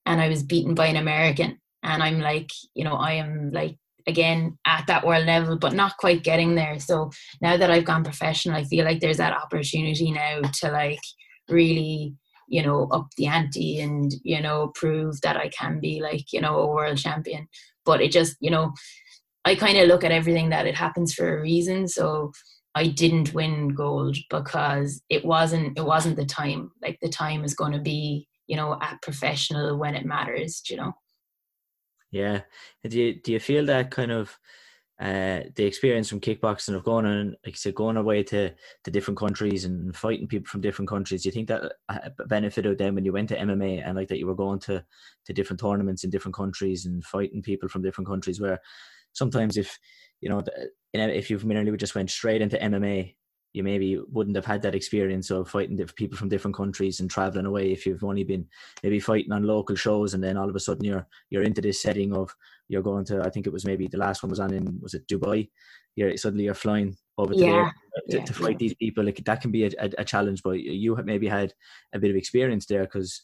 [0.06, 1.60] and I was beaten by an American.
[1.84, 3.78] And I'm like, you know, I am like
[4.08, 6.80] again at that world level, but not quite getting there.
[6.80, 11.02] So now that I've gone professional, I feel like there's that opportunity now to like
[11.50, 12.16] really
[12.52, 16.42] you know up the ante and you know prove that i can be like you
[16.42, 17.48] know a world champion
[17.86, 18.72] but it just you know
[19.44, 21.88] I kind of look at everything that it happens for a reason.
[21.88, 22.32] So
[22.76, 26.72] I didn't win gold because it wasn't it wasn't the time.
[26.82, 30.62] Like the time is going to be you know at professional when it matters.
[30.70, 30.94] You know.
[32.12, 32.42] Yeah.
[32.88, 34.38] Do you do you feel that kind of
[35.02, 38.52] uh, the experience from kickboxing of going on, like I said, going away to,
[38.84, 41.24] to different countries and fighting people from different countries.
[41.24, 44.20] Do you think that uh, benefited them when you went to MMA and like that
[44.20, 44.86] you were going to,
[45.26, 48.60] to different tournaments in different countries and fighting people from different countries where
[49.14, 49.80] sometimes if
[50.22, 50.44] you know
[50.94, 53.16] if you've merely just went straight into MMA,
[53.54, 57.10] you maybe wouldn't have had that experience of fighting different people from different countries and
[57.10, 58.48] traveling away if you've only been
[58.84, 61.82] maybe fighting on local shows and then all of a sudden you're you're into this
[61.82, 62.34] setting of
[62.70, 64.94] you're going to I think it was maybe the last one was on in was
[64.94, 65.50] it Dubai
[65.96, 67.52] you're suddenly you're flying over yeah.
[67.52, 67.76] there
[68.10, 68.24] to, yeah.
[68.24, 71.28] to, fight these people like that can be a, a, a challenge but you maybe
[71.28, 71.54] had
[71.94, 73.24] a bit of experience there because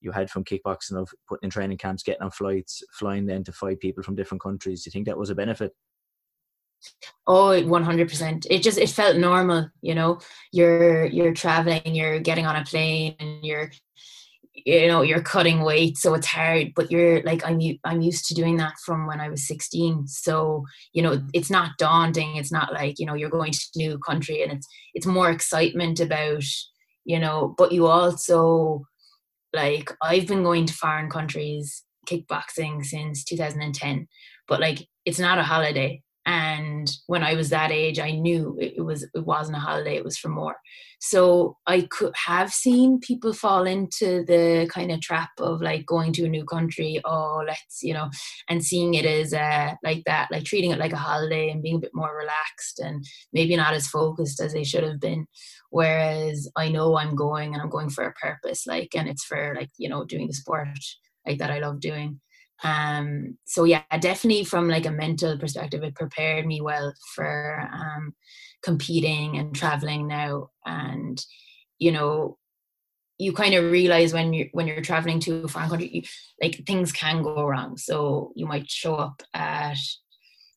[0.00, 3.52] you had from kickboxing of putting in training camps, getting on flights, flying then to
[3.52, 4.82] fight people from different countries.
[4.82, 5.72] Do you think that was a benefit?
[7.26, 8.46] Oh, 100%.
[8.50, 10.20] It just, it felt normal, you know,
[10.52, 13.70] you're, you're traveling, you're getting on a plane and you're,
[14.54, 15.98] you know, you're cutting weight.
[15.98, 19.28] So it's hard, but you're like, I'm, I'm used to doing that from when I
[19.28, 20.08] was 16.
[20.08, 21.28] So, you know, mm-hmm.
[21.34, 22.36] it's not daunting.
[22.36, 25.30] It's not like, you know, you're going to a new country and it's, it's more
[25.30, 26.44] excitement about,
[27.04, 28.86] you know, but you also,
[29.52, 34.08] like I've been going to foreign countries kickboxing since 2010,
[34.46, 36.02] but like it's not a holiday.
[36.28, 40.04] And when I was that age, I knew it, was it wasn't a holiday; it
[40.04, 40.56] was for more.
[41.00, 46.12] So I could have seen people fall into the kind of trap of like going
[46.14, 47.00] to a new country.
[47.02, 48.10] Oh, let's you know,
[48.46, 51.76] and seeing it as uh, like that, like treating it like a holiday and being
[51.76, 55.26] a bit more relaxed and maybe not as focused as they should have been
[55.70, 59.54] whereas i know i'm going and i'm going for a purpose like and it's for
[59.54, 60.68] like you know doing the sport
[61.26, 62.18] like that i love doing
[62.64, 68.12] um so yeah definitely from like a mental perspective it prepared me well for um
[68.62, 71.24] competing and traveling now and
[71.78, 72.36] you know
[73.18, 76.02] you kind of realize when you're when you're traveling to a foreign country, you,
[76.40, 77.76] like things can go wrong.
[77.76, 79.76] So you might show up at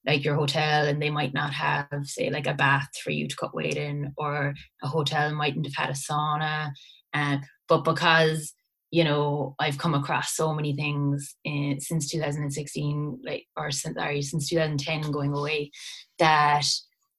[0.06, 3.36] like your hotel and they might not have say like a bath for you to
[3.36, 6.72] cut weight in or a hotel mightn't have had a sauna
[7.14, 8.54] and but because
[8.92, 13.98] you know i've come across so many things in, since 2016 like or since
[14.30, 15.72] since 2010 going away
[16.20, 16.66] that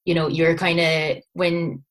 [0.04, 1.82] you know you're kind of when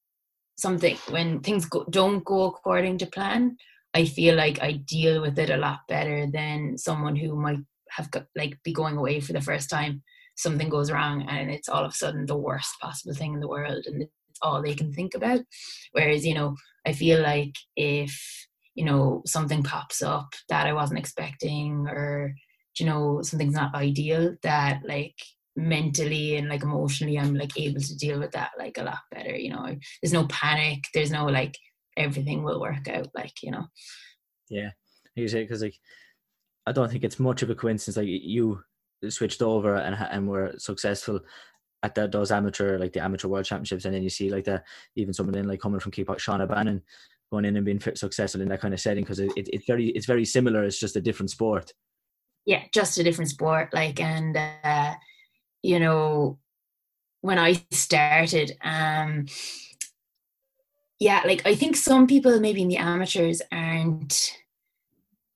[0.58, 3.58] something when things go, don't go according to plan
[3.94, 8.10] i feel like i deal with it a lot better than someone who might have
[8.12, 10.02] got, like be going away for the first time
[10.36, 13.48] something goes wrong and it's all of a sudden the worst possible thing in the
[13.48, 15.42] world and it's all they can think about.
[15.92, 21.00] Whereas you know i feel like if you know something pops up that i wasn't
[21.00, 22.34] expecting or
[22.80, 25.16] you know something's not ideal that like
[25.56, 29.36] mentally and like emotionally i'm like able to deal with that like a lot better
[29.36, 29.76] you know?
[30.02, 31.58] There's no panic there's no like
[31.98, 33.66] everything will work out like you know?
[34.50, 34.72] Yeah.
[35.16, 35.76] You say because like
[36.66, 38.62] i don't think it's much of a coincidence like you
[39.10, 41.20] switched over and and were successful
[41.84, 44.64] at the, those amateur like the amateur world championships and then you see like the
[44.96, 46.82] even someone in like coming from kickbox Shauna Bannon
[47.32, 49.88] going in and being successful in that kind of setting because it, it, it's very
[49.90, 50.64] it's very similar.
[50.64, 51.74] It's just a different sport.
[52.46, 54.94] Yeah just a different sport like and uh
[55.62, 56.40] you know
[57.22, 59.26] when i started um
[61.00, 64.38] yeah like i think some people maybe in the amateurs aren't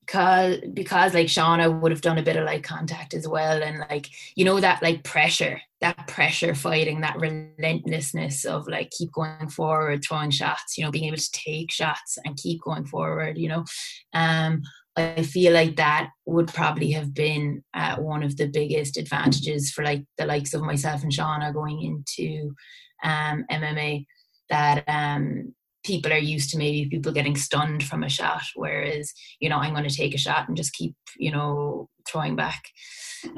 [0.05, 3.79] because because like Shauna would have done a bit of like contact as well and
[3.89, 9.49] like you know that like pressure that pressure fighting that relentlessness of like keep going
[9.49, 13.49] forward throwing shots you know being able to take shots and keep going forward you
[13.49, 13.63] know?
[14.13, 14.61] Um
[14.97, 19.83] I feel like that would probably have been uh, one of the biggest advantages for
[19.83, 22.53] like the likes of myself and Shauna going into
[23.03, 24.05] um, MMA
[24.49, 25.53] that um,
[25.85, 29.73] people are used to maybe people getting stunned from a shot whereas you know i'm
[29.73, 32.63] going to take a shot and just keep you know throwing back.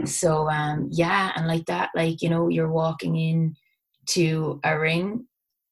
[0.05, 3.55] So um yeah and like that like you know you're walking in
[4.07, 5.25] to a ring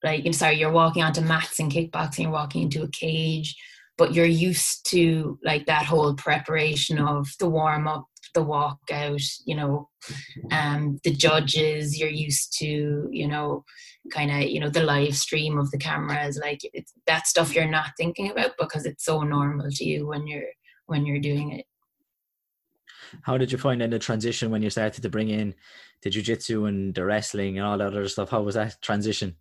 [0.03, 3.55] like I'm sorry you're walking onto mats and kickboxing you're walking into a cage
[3.97, 9.21] but you're used to like that whole preparation of the warm up the walk out
[9.45, 9.89] you know
[10.51, 13.63] um the judges you're used to you know
[14.11, 17.67] kind of you know the live stream of the cameras like it's that stuff you're
[17.67, 20.49] not thinking about because it's so normal to you when you're
[20.85, 21.65] when you're doing it.
[23.23, 25.55] How did you find in the transition when you started to bring in
[26.01, 28.29] the jiu-jitsu and the wrestling and all that other stuff?
[28.29, 29.35] How was that transition?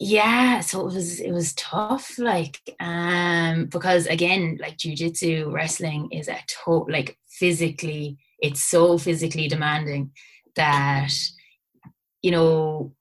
[0.00, 6.26] Yeah so it was it was tough like um because again like jiu-jitsu wrestling is
[6.26, 10.10] a to like physically it's so physically demanding
[10.56, 11.12] that
[12.22, 12.92] you know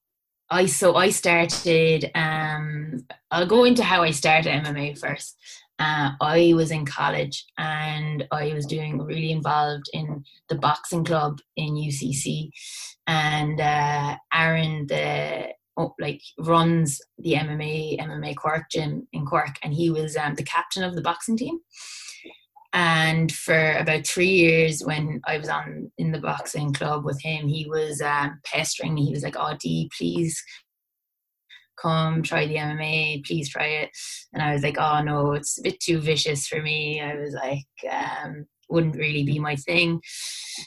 [0.54, 2.12] I so I started.
[2.14, 5.36] Um, I'll go into how I started MMA first.
[5.80, 11.40] Uh, I was in college and I was doing really involved in the boxing club
[11.58, 12.52] in UCC,
[13.08, 19.74] and uh, Aaron the oh, like runs the MMA MMA Cork gym in Cork, and
[19.74, 21.58] he was um, the captain of the boxing team.
[22.74, 27.48] And for about three years, when I was on in the boxing club with him,
[27.48, 29.06] he was um, pestering me.
[29.06, 30.42] He was like, "Oh, Dee, please
[31.80, 33.92] come try the MMA, please try it."
[34.34, 37.36] And I was like, "Oh no, it's a bit too vicious for me." I was
[37.36, 40.02] like, um, "Wouldn't really be my thing."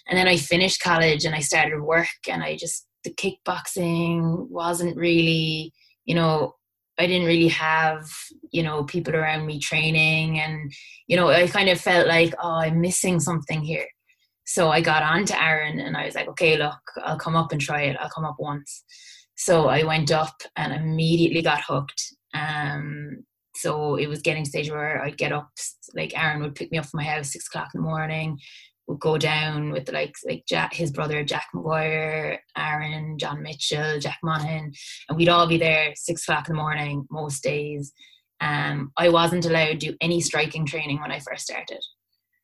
[0.09, 4.97] And then I finished college and I started work, and I just the kickboxing wasn't
[4.97, 5.73] really,
[6.05, 6.55] you know,
[6.99, 8.09] I didn't really have,
[8.53, 10.73] you know, people around me training and,
[11.07, 13.87] you know, I kind of felt like, oh, I'm missing something here.
[14.47, 17.53] So I got on to Aaron and I was like, okay, look, I'll come up
[17.53, 17.97] and try it.
[18.01, 18.85] I'll come up once.
[19.37, 22.03] So I went up and immediately got hooked.
[22.33, 23.25] Um,
[23.57, 25.49] so it was getting stage where I'd get up,
[25.95, 28.39] like Aaron would pick me up from my house six o'clock in the morning
[28.87, 33.99] would go down with the likes like Jack, his brother Jack McGuire, Aaron, John Mitchell,
[33.99, 34.73] Jack Monahan,
[35.09, 37.93] and we'd all be there six o'clock in the morning most days.
[38.41, 41.81] Um, I wasn't allowed to do any striking training when I first started.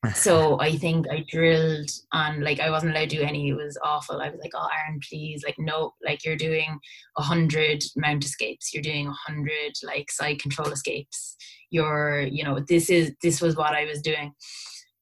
[0.14, 3.50] so I think I drilled on like I wasn't allowed to do any.
[3.50, 4.20] It was awful.
[4.20, 6.78] I was like, "Oh, Aaron, please, like no, like you're doing
[7.18, 8.74] a hundred mount escapes.
[8.74, 11.36] You're doing a hundred like side control escapes.
[11.70, 14.32] You're, you know, this is this was what I was doing."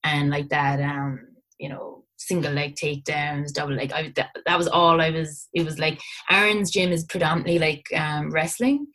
[0.04, 1.20] and like that um
[1.60, 5.64] you know single leg takedowns double leg I, that, that was all i was it
[5.64, 6.00] was like
[6.30, 8.86] aaron's gym is predominantly like um, wrestling.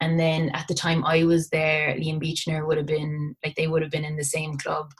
[0.00, 3.68] And then at the time i was there liam beechner would have been like they
[3.68, 4.90] would have been in the same club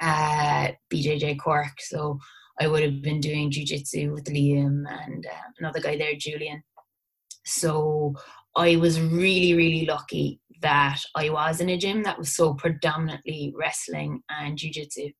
[0.00, 1.76] at bjj cork.
[1.80, 2.18] So
[2.60, 6.62] i would have been doing jiu-jitsu with liam and uh, another guy there julian.
[7.46, 8.14] So
[8.56, 13.52] I was really, really lucky that I was in a gym that was so predominantly
[13.58, 15.12] wrestling and jujitsu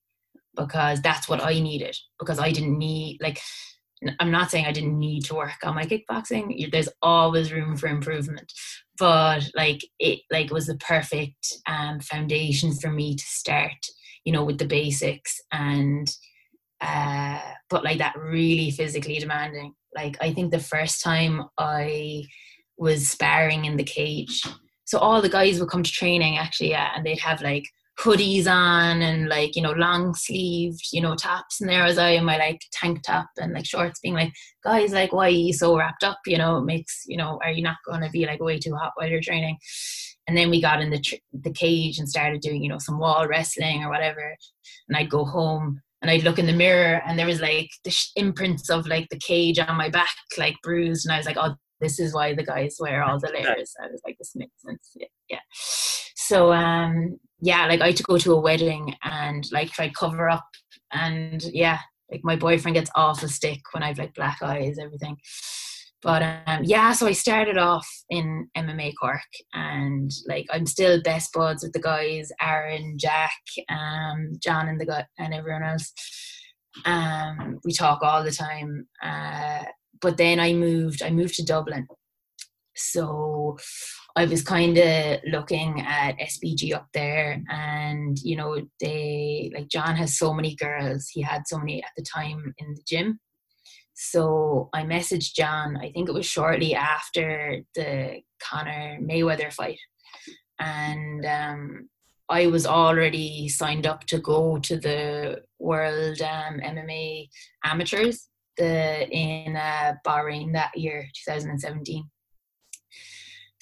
[0.57, 3.41] because that's what I needed because I didn't need like
[4.21, 6.71] I'm not saying I didn't need to work on my kickboxing.
[6.71, 8.53] There's always room for improvement,
[8.99, 13.73] but like it like was the perfect um, foundation for me to start.
[14.25, 16.09] You know, with the basics and
[16.81, 17.41] uh,
[17.71, 19.75] but like that really physically demanding.
[19.95, 22.25] Like I think the first time I
[22.77, 24.43] was sparring in the cage,
[24.85, 27.65] so all the guys would come to training actually, yeah, and they'd have like
[27.99, 32.11] hoodies on and like you know long sleeved you know tops and there was I
[32.11, 34.33] in my like tank top and like shorts being like
[34.65, 36.19] guys like why are you so wrapped up?
[36.27, 38.75] You know it makes you know are you not going to be like way too
[38.75, 39.59] hot while you're training?
[40.27, 42.99] And then we got in the tr- the cage and started doing you know some
[42.99, 44.37] wall wrestling or whatever.
[44.89, 47.91] And I'd go home and I'd look in the mirror and there was like the
[47.91, 51.07] sh- imprints of like the cage on my back like bruised.
[51.07, 53.73] And I was like oh this is why the guys wear all the layers.
[53.81, 54.91] I was like this makes sense.
[54.97, 55.41] Yeah, yeah
[56.27, 60.29] so um yeah like i had to go to a wedding and like try cover
[60.31, 60.47] up
[60.93, 61.79] and yeah
[62.11, 65.17] like my boyfriend gets awful stick when i've like black eyes everything.
[66.03, 71.33] But um yeah so i started off in mma cork and like i'm still best
[71.33, 75.93] buds with the guys aaron jack um john and the guy and everyone else.
[76.85, 79.65] Um we talk all the time uh
[80.01, 81.87] but then i moved i moved to dublin.
[82.77, 83.57] So
[84.17, 89.97] I was kind of looking at SBG up there, and you know, they like John
[89.97, 91.09] has so many girls.
[91.09, 93.19] He had so many at the time in the gym.
[93.95, 95.77] So I messaged John.
[95.77, 99.79] I think it was shortly after the Conor Mayweather fight,
[100.61, 101.89] and um,
[102.29, 107.29] I was already signed up to go to the World um, MMA
[107.65, 112.09] Amateurs the in uh, Bahrain that year, 2017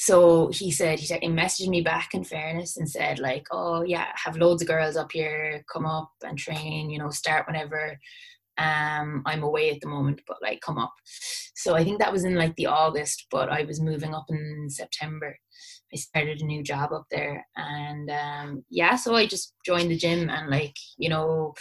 [0.02, 4.08] so he said he, he messaged me back in fairness and said like oh yeah
[4.16, 5.64] have loads of girls up here.
[5.72, 7.96] Come up and train you know start whenever
[8.58, 10.92] um i'm away at the moment but like come up.
[11.54, 14.68] So i think that was in like the august but i was moving up in
[14.68, 15.38] september.
[15.94, 19.96] I started a new job up there and um yeah so i just joined the
[19.96, 21.54] gym and like you know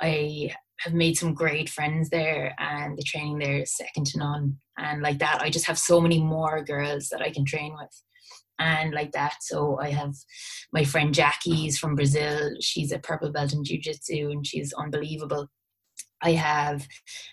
[0.00, 0.50] i
[0.80, 4.58] have made some great friends there and the training there is second to none.
[4.78, 8.02] And like that i just have so many more girls that i can train with
[8.58, 9.36] and like that.
[9.40, 10.14] So i have
[10.72, 12.50] my friend jackie's from brazil.
[12.60, 15.48] She's a purple belt in jiu-jitsu and she's unbelievable.
[16.22, 16.86] I have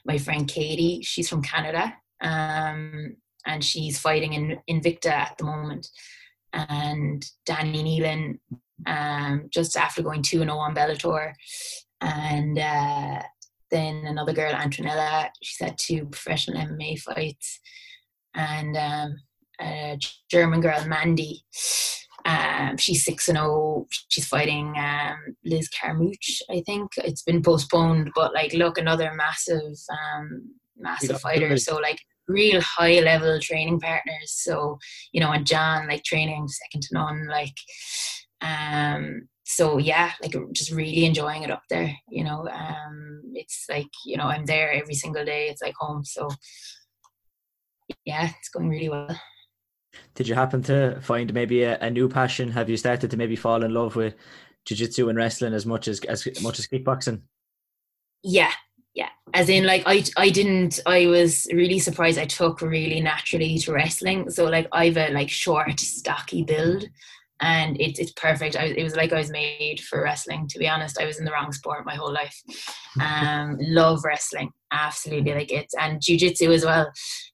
[0.06, 1.02] my friend katie.
[1.04, 3.16] She's from canada um,
[3.46, 5.88] and she's fighting in invicta at the moment.
[6.54, 8.40] And Danni Neilan
[8.86, 11.34] um, just after going 2-0 on bellator
[12.04, 13.22] and uh,
[13.72, 17.60] then another girl, Antonella, she's had two professional MMA fights,
[18.36, 19.16] and um,
[19.62, 19.98] a
[20.30, 21.44] German girl, Mandy.
[22.26, 23.48] Um, she's six and zero.
[23.48, 23.88] Oh.
[24.10, 26.42] She's fighting um, Liz Carmouche.
[26.50, 31.58] I think it's been postponed, but like, look, another massive, um, massive fighter.
[31.58, 34.32] So like, real high level training partners.
[34.32, 34.78] So
[35.12, 37.28] you know, and John like training second to none.
[37.28, 37.58] Like,
[38.42, 43.90] um, so yeah like just really enjoying it up there you know um it's like
[44.06, 46.30] you know i'm there every single day it's like home so
[48.06, 49.20] yeah it's going really well.
[50.16, 52.50] Did you happen to find maybe a, a new passion?
[52.52, 54.16] Have you started to maybe fall in love with
[54.66, 57.22] jiu-jitsu and wrestling as much as as much as kickboxing?
[58.24, 58.52] Yeah
[58.96, 63.58] yeah as in like i i didn't i was really surprised i took really naturally
[63.58, 66.86] to wrestling so like i've a like short stocky build
[67.44, 68.56] and it's it's perfect.
[68.56, 70.48] I, it was like I was made for wrestling.
[70.48, 72.36] To be honest, I was in the wrong sport my whole life.
[73.02, 76.90] Um, love wrestling, absolutely like it, and jujitsu as well.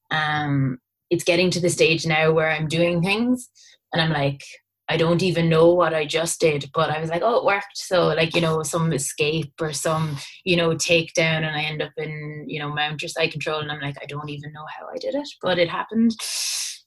[0.09, 0.79] Um,
[1.11, 3.49] it's getting to the stage now where I'm doing things,
[3.93, 4.41] and I'm like,
[4.89, 7.77] I don't even know what I just did, but I was like, oh, it worked.
[7.77, 11.91] So like, you know, some escape or some, you know, takedown and I end up
[11.97, 14.87] in, you know, mount or side control and I'm like, I don't even know how
[14.87, 16.15] I did it, but it happened.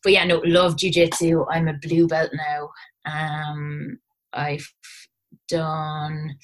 [0.03, 1.47] But yeah, no, love jujitsu.
[1.49, 2.71] I'm a blue belt now.
[3.05, 3.99] Um,
[4.33, 4.67] I've
[5.49, 6.37] done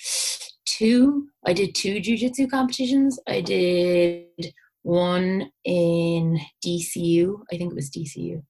[0.67, 1.29] two.
[1.47, 3.19] I did two jujitsu competitions.
[3.27, 4.53] I did
[4.83, 7.41] one in DCU.
[7.53, 8.43] I think it was DCU.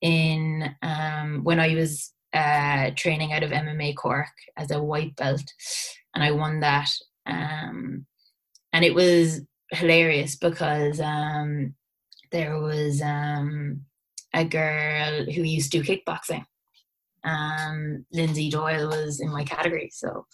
[0.00, 5.44] In um, when I was uh, training out of MMA Cork as a white belt,
[6.14, 6.88] and I won that.
[7.26, 8.06] Um,
[8.72, 11.74] and it was hilarious because um,
[12.32, 13.82] there was um,
[14.34, 16.44] a girl who used to do kickboxing
[17.24, 20.26] um, Lindsay Doyle was in my category, so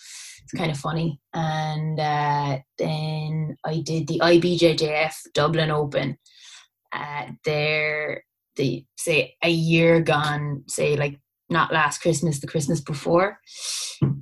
[0.42, 1.20] it's kind of funny.
[1.34, 6.16] And uh, then I did the IBJJF Dublin Open.
[6.92, 8.24] Uh, there,
[8.56, 11.18] the say a year gone, say like
[11.50, 13.38] not last Christmas, the Christmas before.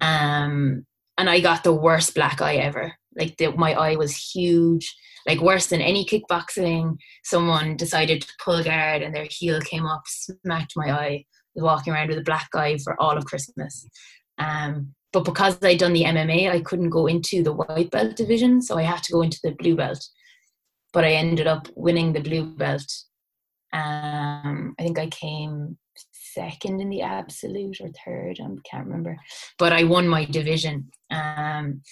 [0.00, 0.84] Um,
[1.18, 2.92] and I got the worst black eye ever.
[3.16, 4.94] Like the, my eye was huge,
[5.26, 6.96] like worse than any kickboxing.
[7.24, 11.24] Someone decided to pull guard and their heel came up, smacked my eye.
[11.57, 13.86] Walking around with a black eye for all of Christmas.
[14.38, 18.61] Um, but because I'd done the MMA, I couldn't go into the white belt division,
[18.61, 20.04] so I had to go into the blue belt.
[20.92, 22.86] But I ended up winning the blue belt.
[23.72, 25.78] Um, I think I came
[26.12, 28.38] second in the absolute or third.
[28.40, 29.16] I can't remember,
[29.59, 30.90] but I won my division.
[31.11, 31.82] Um,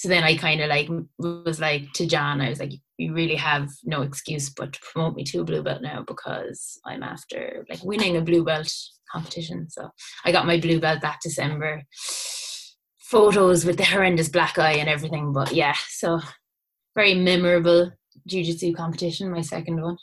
[0.00, 0.88] so then I kind of like
[1.18, 5.14] was like to John, I was like, you really have no excuse but to promote
[5.14, 8.72] me to a blue belt now because I'm after like winning a blue belt
[9.10, 9.68] competition.
[9.70, 9.90] So
[10.24, 11.82] I got my blue belt that December.
[12.98, 16.20] Photos with the horrendous black eye and everything, but yeah, so
[16.94, 17.90] very memorable
[18.26, 19.96] jiu-jitsu competition, my second one.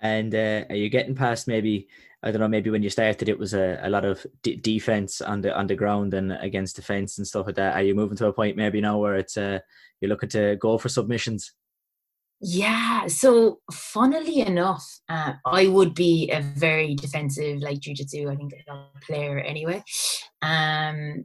[0.00, 1.86] And uh, are you getting past maybe
[2.24, 5.20] I don't know, maybe when you started, it was a, a lot of d- defense
[5.20, 7.74] on the the ground and against defense and stuff like that.
[7.74, 9.58] Are you moving to a point maybe now where it's uh,
[10.00, 11.52] you're looking to go for submissions?
[12.44, 13.06] Yeah.
[13.06, 18.30] So, funnily enough, uh, I would be a very defensive, like jujitsu.
[18.30, 18.52] I think
[19.06, 19.82] player anyway.
[20.42, 21.24] Um,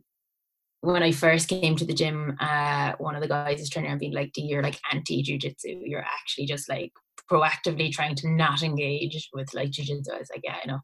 [0.82, 3.97] when I first came to the gym, uh, one of the guys is turning around
[3.97, 5.82] being like, you're like anti jujitsu.
[5.84, 6.91] You're actually just like
[7.30, 10.11] proactively trying to not engage with like jiu-jitsu.
[10.13, 10.80] I was like, yeah, I know.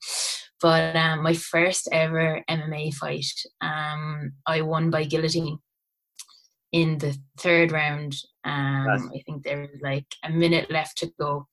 [0.62, 3.26] But um, my first ever MMA fight,
[3.62, 5.60] um, I won by guillotine
[6.74, 8.16] in the third round.
[8.44, 11.48] Um, I think there was like a minute left to go.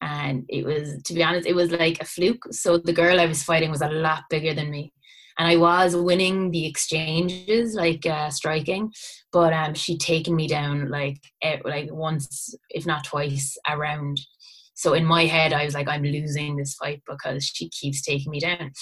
[0.00, 2.46] And it was, to be honest, it was like a fluke.
[2.52, 4.94] So the girl I was fighting was a lot bigger than me
[5.40, 8.92] and I was winning the exchanges, like uh, striking,
[9.32, 11.18] but um, she'd taken me down like
[11.64, 14.20] like once, if not twice, around.
[14.74, 18.30] So in my head, I was like, I'm losing this fight because she keeps taking
[18.30, 18.72] me down.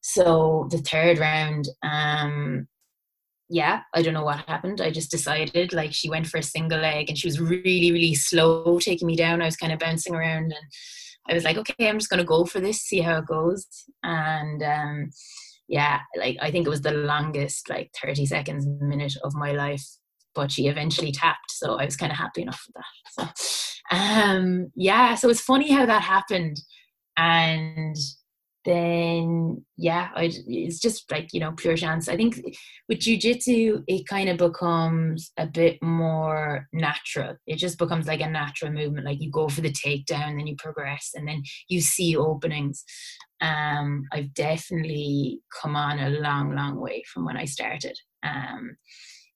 [0.00, 2.66] So the third round, um,
[3.52, 4.80] yeah, I don't know what happened.
[4.80, 8.14] I just decided like she went for a single leg and she was really, really
[8.14, 9.42] slow taking me down.
[9.42, 10.66] I was kind of bouncing around and
[11.28, 13.66] I was like, okay, I'm just gonna go for this, see how it goes.
[14.02, 15.10] And um,
[15.68, 19.84] yeah, like I think it was the longest, like 30 seconds, minute of my life.
[20.34, 22.82] But she eventually tapped, so I was kind of happy enough with
[23.18, 23.36] that.
[23.36, 26.58] So, um, yeah, so it's funny how that happened,
[27.18, 27.94] and
[28.64, 32.08] then yeah, I, it's just like you know pure chance.
[32.08, 32.40] I think
[32.88, 37.36] with jujitsu, it kind of becomes a bit more natural.
[37.46, 39.06] It just becomes like a natural movement.
[39.06, 42.84] Like you go for the takedown, then you progress, and then you see openings
[43.42, 47.98] um, I've definitely come on a long, long way from when I started.
[48.22, 48.76] Um,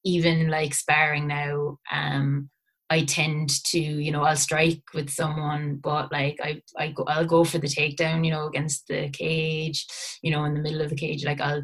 [0.04, 2.48] even like sparring now, um,
[2.89, 7.26] I tend to, you know, I'll strike with someone, but like I, I go, I'll
[7.26, 9.84] go for the takedown, you know, against the cage,
[10.22, 11.62] you know, in the middle of the cage, like I'll,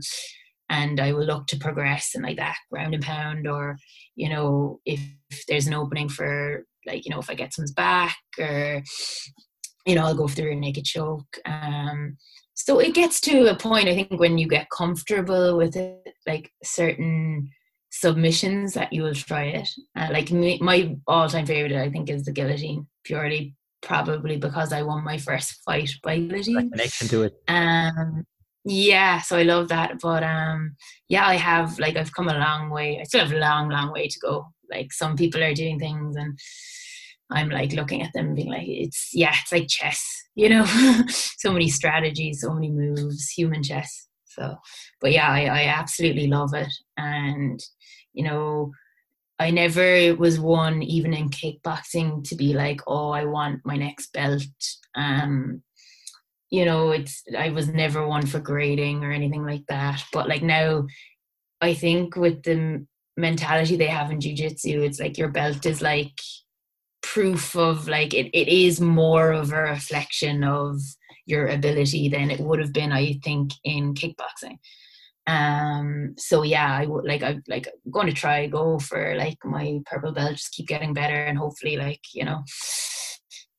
[0.68, 3.76] and I will look to progress and like that round and pound, or
[4.16, 5.00] you know, if,
[5.48, 8.82] there's an opening for like, you know, if I get someone's back or
[9.86, 11.38] you know, I'll go for the rear naked choke.
[11.44, 12.16] Um,
[12.54, 16.50] so it gets to a point, I think, when you get comfortable with it, like
[16.62, 17.50] certain
[18.02, 19.68] submissions that you will try it.
[19.96, 22.86] Uh, like me, my all-time favorite, I think, is the guillotine.
[23.04, 26.70] Purely, probably because I won my first fight by guillotine.
[26.70, 27.34] connection to it.
[27.46, 28.24] Um,
[28.64, 30.00] yeah, so I love that.
[30.00, 30.74] But um,
[31.08, 32.98] yeah, I have like I've come a long way.
[33.00, 34.46] I still have a long, long way to go.
[34.68, 36.36] Like some people are doing things and
[37.30, 40.02] I'm like looking at them being like, it's yeah, it's like chess,
[40.34, 40.64] you know,
[41.08, 44.08] so many strategies, so many moves, human chess.
[44.24, 44.56] So,
[45.00, 46.72] but yeah, I, I absolutely love it.
[46.96, 47.60] And,
[48.12, 48.72] you know,
[49.38, 54.12] I never was one, even in kickboxing, to be like, oh, I want my next
[54.12, 54.42] belt.
[54.94, 55.62] Um,
[56.50, 60.04] you know, it's I was never one for grading or anything like that.
[60.12, 60.86] But like now,
[61.60, 62.86] I think with the
[63.16, 66.12] mentality they have in jiu-jitsu, it's like your belt is like
[67.02, 70.80] proof of like it, it is more of a reflection of
[71.26, 74.58] your ability than it would have been i think in kickboxing
[75.28, 79.78] um so yeah i would like i'm like going to try go for like my
[79.86, 82.42] purple belt just keep getting better and hopefully like you know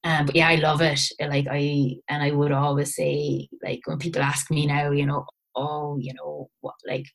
[0.03, 3.97] um but yeah i love it like i and i would always say like when
[3.97, 7.05] people ask me now you know oh you know what like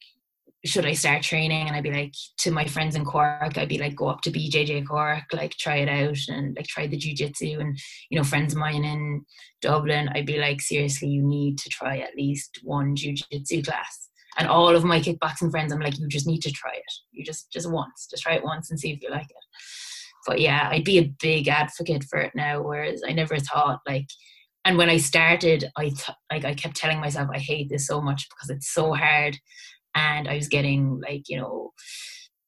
[0.64, 1.68] should I start training?
[1.68, 4.30] And I'd be like, to my friends in Cork, I'd be like, go up to
[4.30, 7.60] BJJ Cork, like try it out and like try the jujitsu.
[7.60, 7.78] And,
[8.10, 9.24] you know, friends of mine in
[9.62, 14.07] Dublin, I'd be like, seriously, you need to try at least one jujitsu class.
[14.38, 16.92] And all of my kickboxing friends, I'm like, you just need to try it.
[17.10, 19.36] You just, just once, just try it once and see if you like it.
[20.26, 24.06] But yeah, I'd be a big advocate for it now, whereas I never thought like,
[24.64, 28.02] and when I started, I th- like I kept telling myself I hate this so
[28.02, 29.38] much because it's so hard,
[29.94, 31.72] and I was getting like you know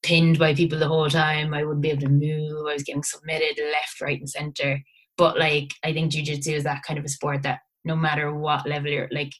[0.03, 1.53] pinned by people the whole time.
[1.53, 2.67] I wouldn't be able to move.
[2.69, 4.79] I was getting submitted left, right, and center.
[5.17, 8.67] But like I think jujitsu is that kind of a sport that no matter what
[8.67, 9.31] level you're like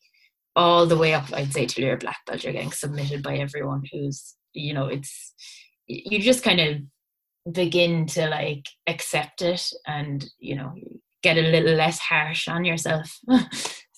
[0.55, 3.83] all the way up, I'd say till you're black belt, you're getting submitted by everyone
[3.91, 5.33] who's you know it's
[5.87, 10.73] you just kind of begin to like accept it and you know
[11.23, 13.17] get a little less harsh on yourself.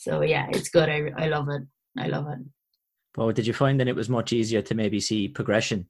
[0.04, 0.90] So yeah it's good.
[0.90, 1.62] I, I love it.
[1.98, 2.40] I love it.
[3.16, 5.88] Well, did you find that it was much easier to maybe see progression?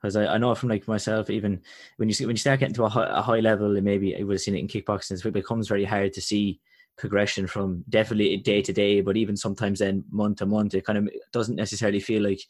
[0.00, 1.60] Because I, I know from like myself even
[1.96, 4.16] when you see, when you start getting to a high, a high level and maybe
[4.16, 6.60] I would have seen it in kickboxing it becomes very hard to see
[6.98, 10.98] progression from definitely day to day but even sometimes then month to month it kind
[10.98, 12.40] of doesn't necessarily feel like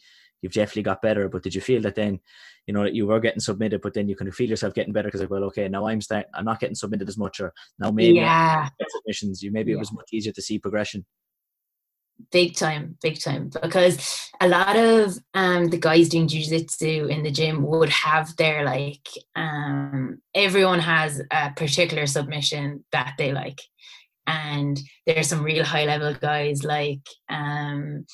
[0.42, 1.28] you've definitely got better.
[1.28, 2.20] But did you feel that then,
[2.66, 4.92] you know, that you were getting submitted, but then you kind of feel yourself getting
[4.92, 7.53] better because like, well, okay, now I'm start, I'm not getting submitted as much, or
[7.78, 8.68] now maybe yeah.
[8.88, 9.42] submissions.
[9.42, 9.76] You maybe yeah.
[9.76, 11.05] it was much easier to see progression.
[12.32, 13.51] Big time, big time.
[13.61, 18.64] Because a lot of um the guys doing jiu-jitsu in the gym would have their
[18.64, 23.61] like um everyone has a particular submission that they like.
[24.27, 28.05] And there's some real high level guys like um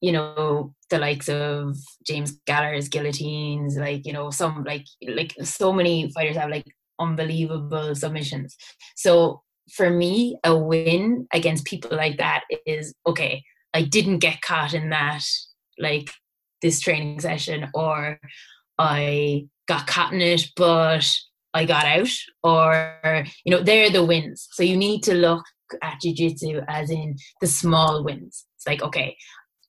[0.00, 1.76] you know the likes of
[2.06, 6.66] James Gallagher's guillotines, like you know some like like so many fighters have like
[6.98, 8.56] unbelievable submissions.
[8.96, 13.42] So for me, a win against people like that is okay.
[13.74, 15.24] I didn't get caught in that
[15.78, 16.10] like
[16.62, 18.18] this training session, or
[18.78, 21.08] I got caught in it, but
[21.58, 24.48] I got out, or you know they're the wins.
[24.52, 25.44] So you need to look
[25.82, 28.46] at jiu-jitsu as in the small wins.
[28.56, 29.16] It's like, okay,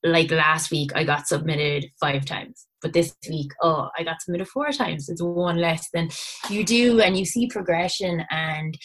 [0.03, 4.47] like last week I got submitted five times, but this week, oh, I got submitted
[4.47, 5.09] four times.
[5.09, 6.09] It's one less than
[6.49, 8.77] you do, and you see progression and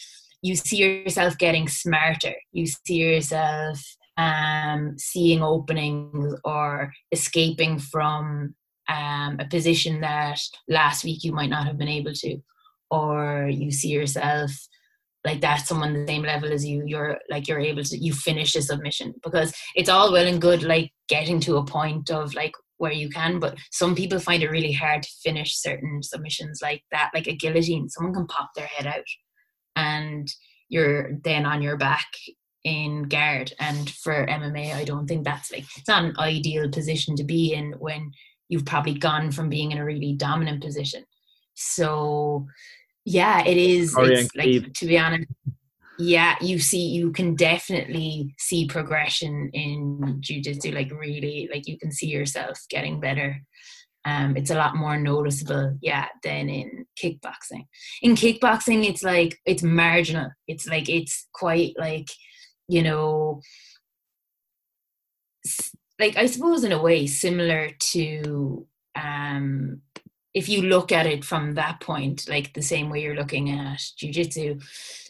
[0.42, 2.34] you see yourself getting smarter.
[2.52, 3.78] You see yourself
[4.16, 8.54] um, seeing openings or escaping from
[8.88, 10.38] um, a position that
[10.68, 12.38] last week you might not have been able to,
[12.90, 14.52] or you see yourself
[15.24, 18.54] like that's someone the same level as you you're like you're able to you finish
[18.54, 19.14] a submission.
[19.22, 23.08] Because it's all well and good like getting to a point of like where you
[23.08, 27.28] can but some people find it really hard to finish certain submissions like that like
[27.28, 29.04] a guillotine someone can pop their head out
[29.76, 30.28] and
[30.68, 32.06] you're then on your back
[32.64, 33.52] in guard.
[33.60, 37.54] And for mma i don't think that's like it's not an ideal position to be
[37.54, 38.10] in when
[38.48, 41.04] you've probably gone from being in a really dominant position
[41.54, 42.46] so
[43.04, 45.30] yeah it is like to be honest
[45.98, 51.92] yeah you see you can definitely see progression in jiu-jitsu like really like you can
[51.92, 53.40] see yourself getting better.
[54.04, 57.66] Um it's a lot more noticeable yeah than in kickboxing.
[58.02, 60.30] In kickboxing it's like it's marginal.
[60.48, 62.08] It's like it's quite like
[62.68, 63.40] you know
[66.00, 69.82] like i suppose in a way similar to um
[70.34, 73.78] if you look at it from that point, like the same way you're looking at
[73.78, 74.62] jujitsu,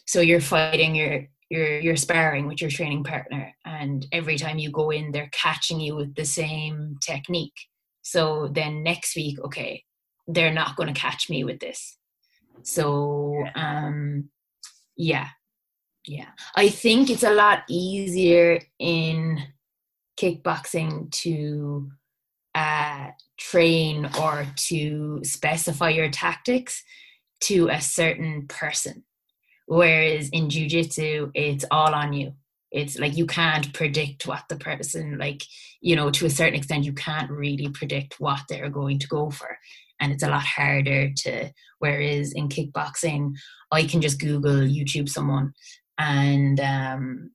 [0.05, 4.71] so you're fighting your you're you're sparring with your training partner, and every time you
[4.71, 7.57] go in, they're catching you with the same technique.
[8.03, 9.83] So then next week, okay,
[10.27, 11.97] they're not going to catch me with this.
[12.61, 14.29] So um,
[14.95, 15.29] yeah,
[16.05, 19.39] yeah, I think it's a lot easier in
[20.19, 21.89] kickboxing to
[22.55, 26.81] uh, train or to specify your tactics
[27.41, 29.03] to a certain person.
[29.67, 32.33] Whereas in jujitsu, it's all on you.
[32.71, 35.43] It's like you can't predict what the person, like,
[35.81, 39.29] you know, to a certain extent, you can't really predict what they're going to go
[39.29, 39.57] for.
[39.99, 43.33] And it's a lot harder to, whereas in kickboxing,
[43.71, 45.53] I can just Google, YouTube someone
[45.97, 47.31] and, um,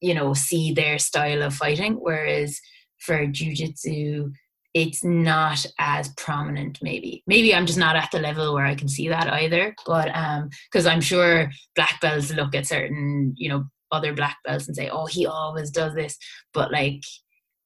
[0.00, 1.94] you know, see their style of fighting.
[1.94, 2.60] Whereas
[3.04, 4.32] for jujitsu,
[4.74, 7.22] it's not as prominent maybe.
[7.26, 10.48] Maybe i'm just not at the level where i can see that either but um
[10.70, 14.88] because i'm sure black belts look at certain you know other black belts and say
[14.88, 16.16] oh he always does this.
[16.54, 17.02] But like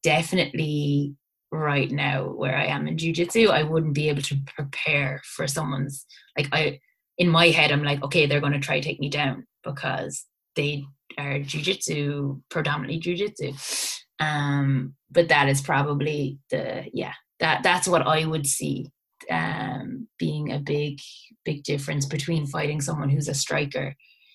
[0.02, 1.14] definitely
[1.52, 6.04] right now where i am in jiu-jitsu i wouldn't be able to prepare for someone's
[6.36, 6.78] like i
[7.18, 10.24] in my head i'm like okay they're going to try to take me down because
[10.56, 10.84] they
[11.18, 13.52] are jiu-jitsu predominantly jiu-jitsu.
[14.18, 18.90] Um but that is probably the yeah that that's what i would see
[19.30, 20.98] um being a big
[21.44, 23.94] big difference between fighting someone who's a striker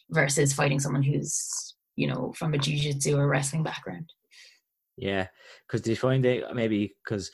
[0.10, 4.12] versus fighting someone who's you know from a jiu-jitsu or wrestling background
[4.98, 5.28] yeah
[5.68, 7.32] because do you find it maybe because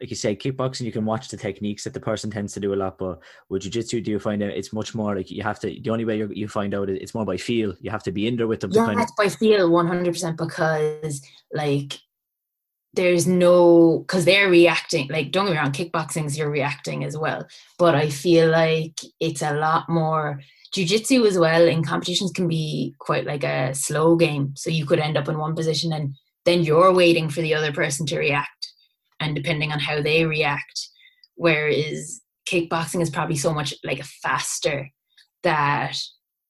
[0.00, 2.74] like you say, kickboxing, you can watch the techniques that the person tends to do
[2.74, 2.98] a lot.
[2.98, 5.90] But with jiu-jitsu, do you find out it's much more like you have to, the
[5.90, 7.74] only way you find out it's more by feel.
[7.80, 8.72] You have to be in there with them.
[8.72, 11.22] Yeah, it's by feel 100% because
[11.52, 11.98] like
[12.94, 15.08] there's no, because they're reacting.
[15.08, 17.46] Like, don't get me wrong, kickboxing is you're reacting as well.
[17.78, 20.40] But I feel like it's a lot more,
[20.72, 24.54] jiu-jitsu as well in competitions can be quite like a slow game.
[24.56, 26.14] So you could end up in one position and
[26.44, 28.72] then you're waiting for the other person to react
[29.20, 30.88] and depending on how they react.
[31.36, 34.90] Whereas kickboxing is probably so much like faster
[35.42, 35.96] that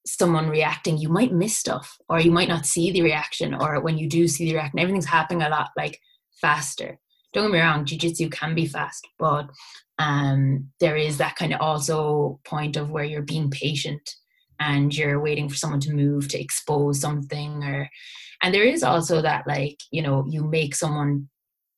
[0.05, 3.97] someone reacting, you might miss stuff or you might not see the reaction, or when
[3.97, 5.99] you do see the reaction, everything's happening a lot like
[6.41, 6.99] faster.
[7.33, 9.47] Don't get me wrong, jiu-jitsu can be fast, but
[9.99, 14.15] um, there is that kind of also point of where you're being patient
[14.59, 17.89] and you're waiting for someone to move to expose something or
[18.41, 21.27] and there is also that like you know you make someone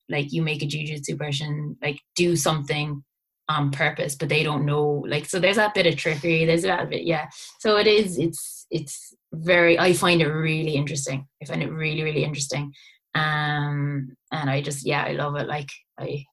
[0.10, 3.03] like you make a jujitsu person like do something
[3.49, 5.03] on purpose, but they don't know.
[5.08, 6.45] Like so, there's that bit of trickery.
[6.45, 7.28] There's that bit, yeah.
[7.60, 8.18] So it is.
[8.18, 9.80] It's it's very.
[9.80, 11.26] I find it really interesting.
[11.41, 12.74] I find it really really interesting.
[13.18, 15.47] Um, and I just yeah, I love it.
[15.47, 16.26] Like I,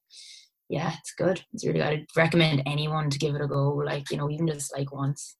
[0.69, 1.43] yeah, it's good.
[1.53, 1.87] It's really good.
[1.87, 3.69] I'd recommend anyone to give it a go.
[3.75, 5.35] Like you know, even just like once.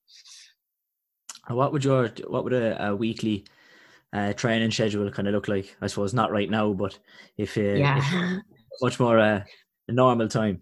[1.47, 3.45] What would your what would a, a weekly
[4.13, 5.75] uh, training schedule kind of look like?
[5.81, 6.97] I suppose not right now, but
[7.37, 7.97] if, uh, yeah.
[7.97, 8.43] If
[8.81, 9.43] much more uh,
[9.87, 10.61] normal time.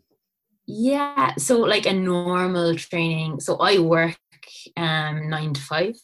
[0.66, 3.40] Yeah, so like a normal training.
[3.40, 4.18] So I work
[4.78, 5.96] um nine to five.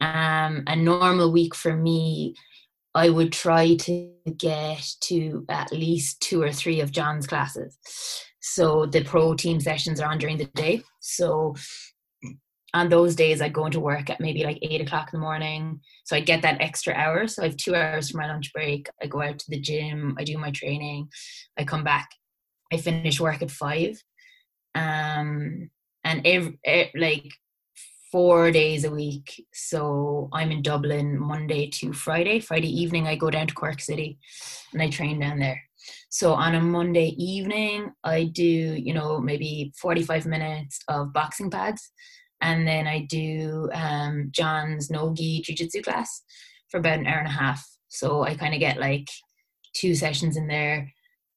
[0.00, 2.34] Um, a normal week for me,
[2.98, 7.78] I would try to get to at least two or three of John's classes.
[8.40, 10.82] So the pro team sessions are on during the day.
[10.98, 11.54] So
[12.74, 15.80] on those days I go into work at maybe like eight o'clock in the morning.
[16.06, 17.28] So I get that extra hour.
[17.28, 18.88] So I have two hours for my lunch break.
[19.00, 21.08] I go out to the gym, I do my training,
[21.56, 22.08] I come back,
[22.72, 24.02] I finish work at five.
[24.74, 25.70] Um
[26.02, 26.58] and every
[26.96, 27.32] like
[28.10, 29.46] four days a week.
[29.52, 32.40] So I'm in Dublin Monday to Friday.
[32.40, 34.18] Friday evening I go down to Cork City
[34.72, 35.60] and I train down there.
[36.10, 41.90] So on a Monday evening, I do, you know, maybe 45 minutes of boxing pads
[42.40, 46.22] and then I do um, John's Nogi Jiu Jitsu class
[46.70, 47.64] for about an hour and a half.
[47.88, 49.08] So I kind of get like
[49.74, 50.92] two sessions in there.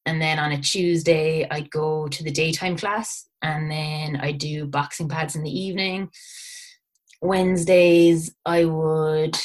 [0.06, 4.66] And then on a Tuesday, I'd go to the daytime class, and then I do
[4.66, 6.10] boxing pads in the evening.
[7.22, 9.38] Wednesdays, I would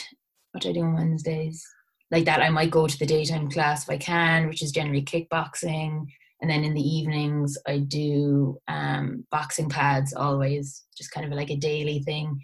[0.53, 1.67] what do I do on Wednesdays?
[2.11, 5.03] Like that, I might go to the daytime class if I can, which is generally
[5.03, 6.07] kickboxing.
[6.41, 11.51] And then in the evenings i do um, boxing pads always just kind of like
[11.51, 12.41] a daily thing.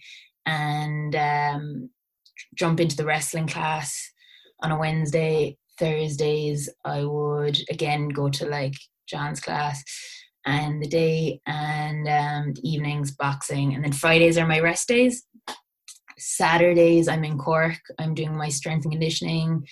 [0.46, 1.90] And um,
[2.54, 4.10] jump into the wrestling class
[4.60, 5.56] on a wednesday.
[5.78, 8.74] Thursdays i would again go to like
[9.08, 9.82] john's class
[10.44, 15.24] and the day and um, evenings boxing and then fridays are my rest days
[16.18, 19.64] saturdays i'm in cork i'm doing my strength and conditioning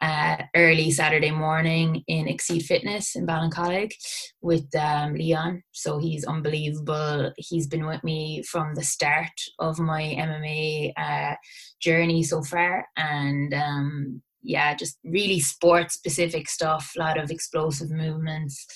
[0.00, 3.92] uh, early Saturday morning in Exceed Fitness in Ballincollig
[4.40, 5.62] with um, Leon.
[5.72, 7.32] So he's unbelievable.
[7.36, 11.36] He's been with me from the start of my MMA uh,
[11.80, 16.92] journey so far, and um, yeah, just really sport specific stuff.
[16.96, 18.66] A lot of explosive movements.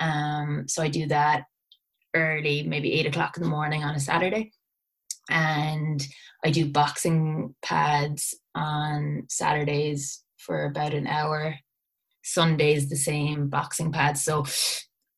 [0.00, 1.44] Um, so I do that
[2.14, 4.52] early, maybe eight o'clock in the morning on a Saturday.
[5.30, 6.04] And
[6.44, 11.54] I do boxing pads on Saturdays for about an hour.
[12.24, 14.24] Sundays the same boxing pads.
[14.24, 14.44] So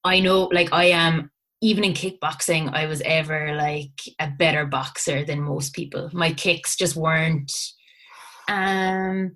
[0.04, 5.24] I know like I am even in kickboxing, I was ever like a better boxer
[5.24, 6.10] than most people.
[6.12, 7.52] My kicks just weren't
[8.48, 9.32] um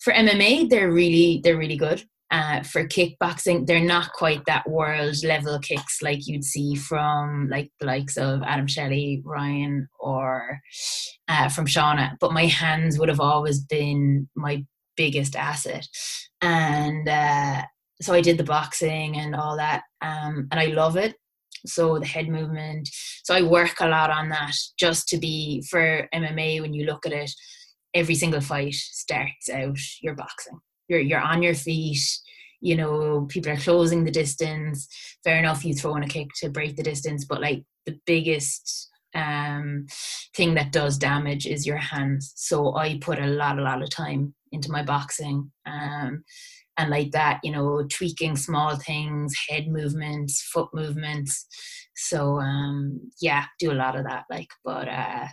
[0.00, 2.04] for MMA they're really they're really good.
[2.32, 7.70] Uh, for kickboxing, they're not quite that world level kicks like you'd see from like
[7.78, 10.58] the likes of Adam Shelley, Ryan, or
[11.28, 12.16] uh, from Shauna.
[12.20, 14.64] But my hands would have always been my
[14.96, 15.86] biggest asset.
[16.40, 17.62] And uh,
[18.00, 21.14] so I did the boxing and all that, um, and I love it.
[21.66, 22.88] So the head movement.
[23.24, 26.60] So I work a lot on that just to be for MMA.
[26.60, 27.30] When you look at it,
[27.94, 30.58] every single fight starts out you're boxing.
[30.88, 32.00] You're you're on your feet.
[32.62, 34.88] You know, people are closing the distance.
[35.22, 38.88] Fair enough, you throw in a kick to break the distance, but like the biggest
[39.14, 39.86] um,
[40.34, 42.32] thing that does damage is your hands.
[42.36, 45.50] So I put a lot, a lot of time into my boxing.
[45.66, 46.24] Um,
[46.78, 51.46] and like that, you know, tweaking small things, head movements, foot movements.
[51.94, 54.24] So um, yeah, do a lot of that.
[54.30, 55.26] Like, but uh,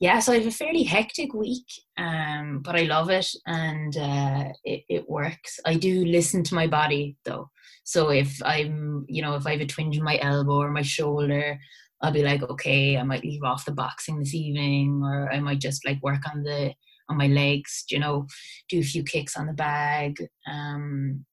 [0.00, 1.66] yeah, so I have a fairly hectic week,
[1.96, 5.58] um, but I love it and uh, it, it works.
[5.64, 7.50] I do listen to my body though.
[7.84, 10.82] So if I'm, you know, if I have a twinge in my elbow or my
[10.82, 11.58] shoulder,
[12.02, 15.60] I'll be like, okay, I might leave off the boxing this evening, or I might
[15.60, 16.74] just like work on the
[17.08, 18.26] on my legs, you know,
[18.68, 20.16] do a few kicks on the bag.
[20.50, 21.24] Um,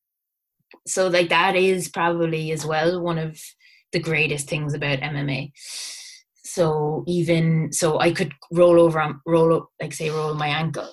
[0.88, 3.40] so like that is probably as well one of
[3.94, 5.52] the greatest things about MMA.
[6.44, 10.92] So even so, I could roll over on roll up, like say roll my ankle,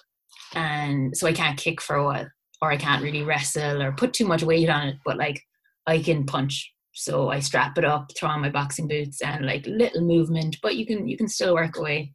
[0.54, 2.28] and so I can't kick for a while,
[2.62, 4.96] or I can't really wrestle or put too much weight on it.
[5.04, 5.42] But like
[5.86, 9.66] I can punch, so I strap it up, throw on my boxing boots, and like
[9.66, 12.12] little movement, but you can you can still work away.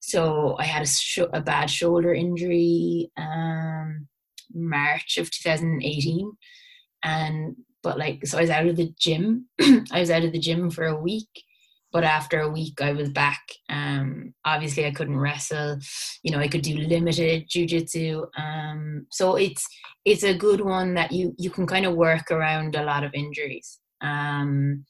[0.00, 4.08] So I had a, sh- a bad shoulder injury um,
[4.54, 6.32] March of 2018,
[7.02, 7.56] and
[7.88, 9.46] but like so I was out of the gym.
[9.90, 11.30] I was out of the gym for a week,
[11.90, 13.40] but after a week I was back.
[13.70, 15.78] Um, obviously I couldn't wrestle.
[16.22, 18.26] You know I could do limited jujitsu.
[18.36, 19.66] Um, so it's
[20.04, 23.14] it's a good one that you you can kind of work around a lot of
[23.14, 23.78] injuries.
[24.02, 24.84] Um,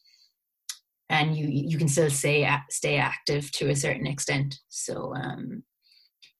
[1.09, 4.57] and you you can still stay stay active to a certain extent.
[4.70, 5.62] So um,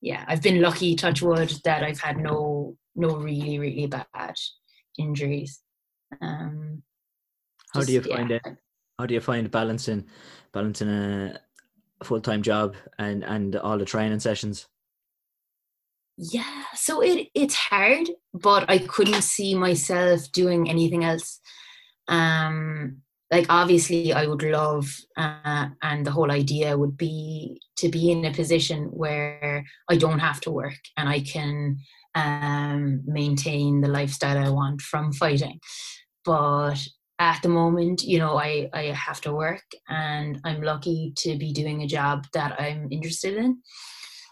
[0.01, 4.35] yeah, I've been lucky, touch wood, that I've had no no really really bad
[4.99, 5.63] injuries.
[6.21, 6.83] Um,
[7.73, 8.37] how do you find yeah.
[8.37, 8.57] it?
[8.99, 10.07] How do you find balancing
[10.53, 11.41] balancing a
[12.03, 14.67] full time job and and all the training sessions?
[16.17, 21.41] Yeah, so it it's hard, but I couldn't see myself doing anything else.
[22.09, 24.87] Um, like obviously i would love
[25.17, 30.19] uh, and the whole idea would be to be in a position where i don't
[30.19, 31.77] have to work and i can
[32.15, 35.61] um, maintain the lifestyle i want from fighting
[36.29, 36.79] but
[37.19, 41.51] at the moment you know i i have to work and i'm lucky to be
[41.53, 43.51] doing a job that i'm interested in.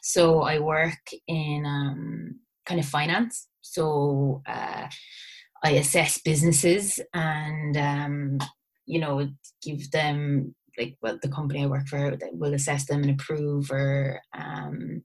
[0.03, 3.49] So i work in um, kind of finance.
[3.62, 4.86] So uh,
[5.64, 8.38] I assess businesses and um,
[8.84, 9.28] you know
[9.62, 14.20] give them like well the company I work for will assess them and approve or
[14.36, 15.03] um,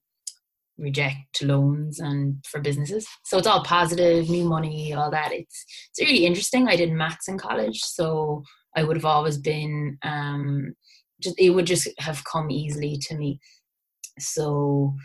[0.81, 3.07] reject loans and for businesses.
[3.23, 5.31] So it's all positive, new money, all that.
[5.31, 6.67] It's it's really interesting.
[6.67, 8.43] I did maths in college, so
[8.75, 10.73] I would have always been um,
[11.21, 13.39] just it would just have come easily to me.
[14.19, 14.95] So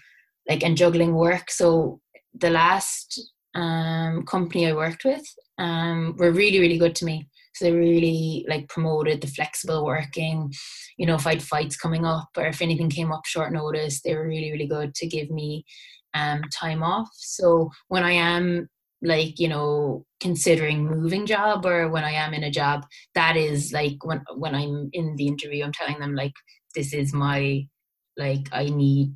[0.48, 1.50] like and juggling work.
[1.50, 2.00] So
[2.34, 3.20] the last
[3.54, 5.24] um, company I worked with
[5.58, 7.28] um, were really really good to me.
[7.56, 10.52] So they really like promoted the flexible working.
[10.98, 14.02] You know, if I had fights coming up or if anything came up short notice,
[14.02, 15.64] they were really, really good to give me
[16.14, 17.08] um, time off.
[17.12, 18.68] So when I am
[19.02, 22.84] like you know considering moving job or when i am in a job
[23.14, 26.32] that is like when when i'm in the interview i'm telling them like
[26.74, 27.62] this is my
[28.16, 29.14] like i need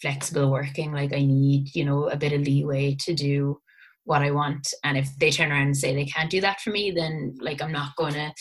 [0.00, 3.58] flexible working like i need you know a bit of leeway to do
[4.06, 4.72] what I want.
[4.84, 7.60] And if they turn around and say they can't do that for me, then like
[7.60, 8.32] I'm not gonna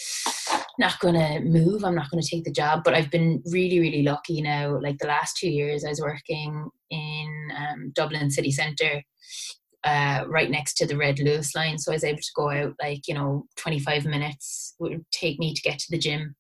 [0.80, 1.84] not gonna move.
[1.84, 2.84] I'm not gonna take the job.
[2.84, 4.80] But I've been really, really lucky now.
[4.80, 9.04] Like the last two years, I was working in um, Dublin city centre.
[9.84, 12.74] Uh, right next to the Red Luas line, so I was able to go out
[12.82, 16.36] like you know 25 minutes would take me to get to the gym.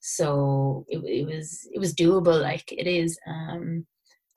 [0.00, 3.18] So it, it was it was doable, like it is.
[3.26, 3.86] Um,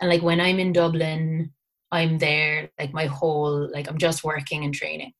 [0.01, 1.53] and like when I'm in Dublin,
[1.91, 5.13] I'm there like my whole like I'm just working and training.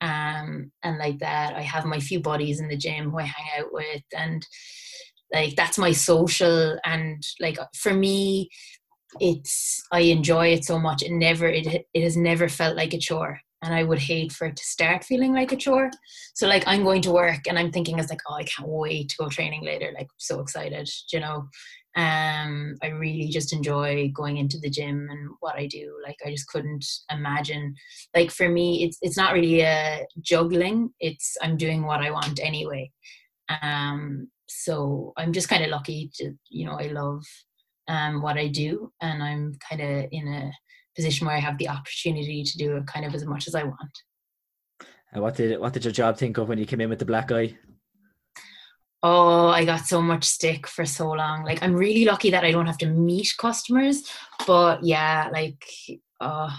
[0.00, 3.46] Um and like that I have my few buddies in the gym who I hang
[3.58, 4.46] out with and
[5.32, 8.48] like that's my social and like for me
[9.20, 12.98] it's I enjoy it so much it never it it has never felt like a
[12.98, 15.90] chore and I would hate for it to start feeling like a chore.
[16.34, 19.08] So like I'm going to work and I'm thinking it's like, oh, I can't wait
[19.10, 19.92] to go training later.
[19.96, 21.48] Like so excited, you know.
[21.96, 25.94] Um, I really just enjoy going into the gym and what I do.
[26.04, 27.74] Like I just couldn't imagine.
[28.14, 30.90] Like for me, it's it's not really a juggling.
[31.00, 32.90] It's I'm doing what I want anyway.
[33.62, 37.22] Um, so I'm just kind of lucky to you know I love
[37.88, 40.52] um what I do and I'm kind of in a
[40.96, 43.62] position where I have the opportunity to do it kind of as much as I
[43.62, 43.98] want.
[45.12, 47.04] And what did what did your job think of when you came in with the
[47.04, 47.56] black eye?
[49.06, 51.44] Oh, I got so much stick for so long.
[51.44, 54.02] Like I'm really lucky that I don't have to meet customers,
[54.46, 55.64] but yeah, like
[56.20, 56.54] oh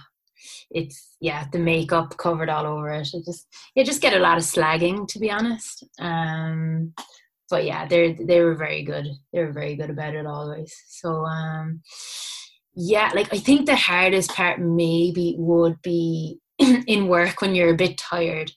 [0.72, 3.10] it's yeah, the makeup covered all over it.
[3.14, 5.84] I just you just get a lot of slagging to be honest.
[6.00, 6.94] Um
[7.50, 9.08] but yeah, they they were very good.
[9.34, 10.74] They were very good about it always.
[10.88, 11.82] So um
[12.76, 17.84] yeah, like I think the hardest part maybe would be in work when you're a
[17.86, 18.52] bit tired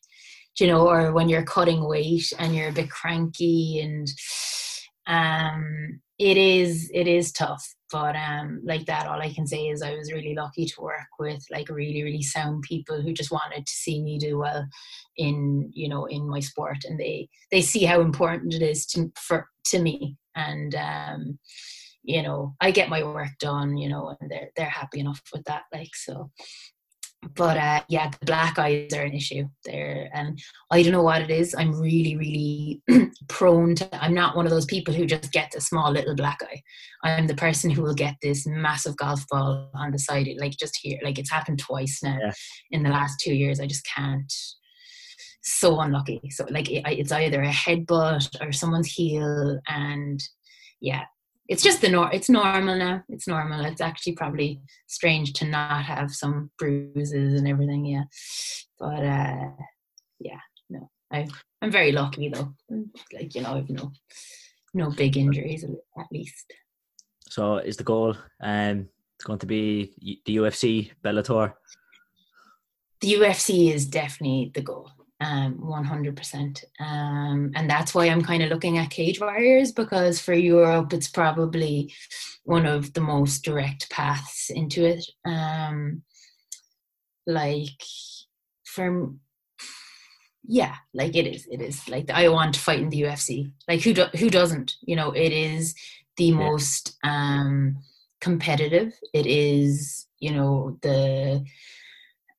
[0.59, 4.09] you know, or when you're cutting weight and you're a bit cranky and
[5.07, 7.65] um it is it is tough.
[7.91, 11.09] But um like that all i can say is i was really lucky to work
[11.19, 14.65] with like really really sound people who just wanted to see me do well
[15.17, 16.79] in you know in my sport.
[16.85, 20.17] And they they see how important it is to for to me.
[20.37, 21.39] And um
[22.03, 25.45] you know i get my work done you know and they're they're happy enough with
[25.45, 26.31] that like so
[27.35, 30.39] but uh, yeah, the black eyes are an issue there, and
[30.71, 31.55] I don't know what it is.
[31.57, 32.83] I'm really, really
[33.29, 34.03] prone to.
[34.03, 36.63] I'm not one of those people who just gets a small little black eye.
[37.05, 40.79] I'm the person who will get this massive golf ball on the side, like just
[40.81, 40.99] here.
[41.03, 42.33] Like it's happened twice now yeah.
[42.71, 43.61] in the last two years.
[43.61, 44.33] I just can't.
[45.43, 46.21] So unlucky.
[46.31, 50.23] So like it, it's either a headbutt or someone's heel, and
[50.81, 51.05] yeah,
[51.51, 53.03] it's just the nor it's normal now.
[53.09, 53.65] It's normal.
[53.65, 58.05] It's actually probably strange to not have some bruises and everything yeah.
[58.79, 59.51] But uh
[60.21, 60.41] yeah
[60.71, 60.89] no.
[61.13, 61.27] I
[61.61, 62.55] i'm very lucky though.
[63.13, 63.91] Like you know i've no
[64.75, 66.55] no big injuries at least.
[67.29, 68.89] So is the goal um
[69.25, 69.93] going to be
[70.25, 71.55] the ufc bellator?
[73.01, 74.89] The ufc is definitely the goal
[75.21, 76.65] um, 100%.
[76.81, 81.09] Um, and that's why I'm kind of looking at Cage Warriors because for Europe, it's
[81.09, 81.93] probably
[82.45, 85.05] one of the most direct paths into it.
[85.25, 86.03] Um,
[87.27, 87.83] like,
[88.65, 89.11] for
[90.45, 91.47] yeah, like it is.
[91.51, 93.53] It is like I want to fight in the UFC.
[93.69, 94.75] Like who do, who doesn't?
[94.83, 95.75] You know, it is
[96.17, 96.37] the yeah.
[96.37, 97.77] most um,
[98.21, 98.93] competitive.
[99.13, 101.45] It is you know the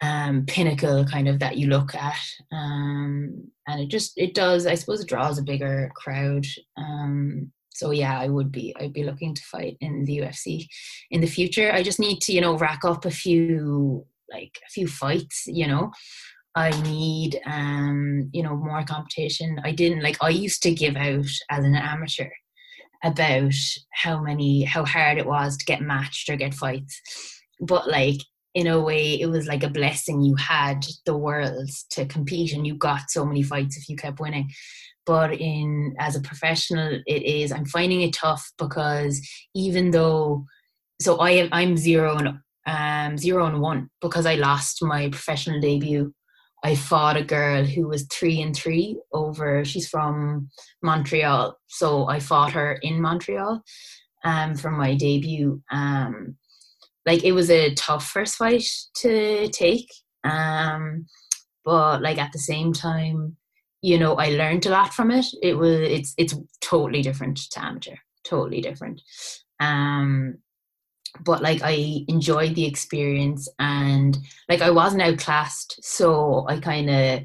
[0.01, 2.19] um, pinnacle kind of that you look at.
[2.51, 6.45] Um, and it just it does i suppose it draws a bigger crowd.
[6.77, 10.67] Um, so yeah i would be i'd be looking to fight in the ufc
[11.09, 11.71] in the future.
[11.71, 15.67] I just need to you know rack up a few like a few fights you
[15.67, 15.91] know.
[16.53, 19.61] I need um you know more competition.
[19.63, 22.29] I didn't like i used to give out as an amateur
[23.03, 23.53] about
[23.93, 27.01] how many how hard it was to get matched or get fights.
[27.59, 28.19] But like
[28.53, 32.67] in a way it was like a blessing you had the world to compete and
[32.67, 34.49] you got so many fights if you kept winning.
[35.05, 40.45] But in as a professional it is i'm finding it tough because even though
[41.01, 45.59] so i am i'm zero and um zero and one because i lost my professional
[45.59, 46.13] debut.
[46.63, 50.49] I fought a girl who was three and three over she's from
[50.83, 51.57] montreal.
[51.67, 53.63] So i fought her in montreal
[54.23, 56.37] um for my debut um
[57.05, 58.63] like it was a tough first fight
[58.95, 59.91] to take
[60.23, 61.05] um
[61.65, 63.35] but like at the same time
[63.81, 65.25] you know i learned a lot from it.
[65.41, 69.01] It was it's it's totally different to amateur totally different.
[69.59, 70.37] Um
[71.25, 77.23] but like i enjoyed the experience and like i wasn't outclassed so i kind of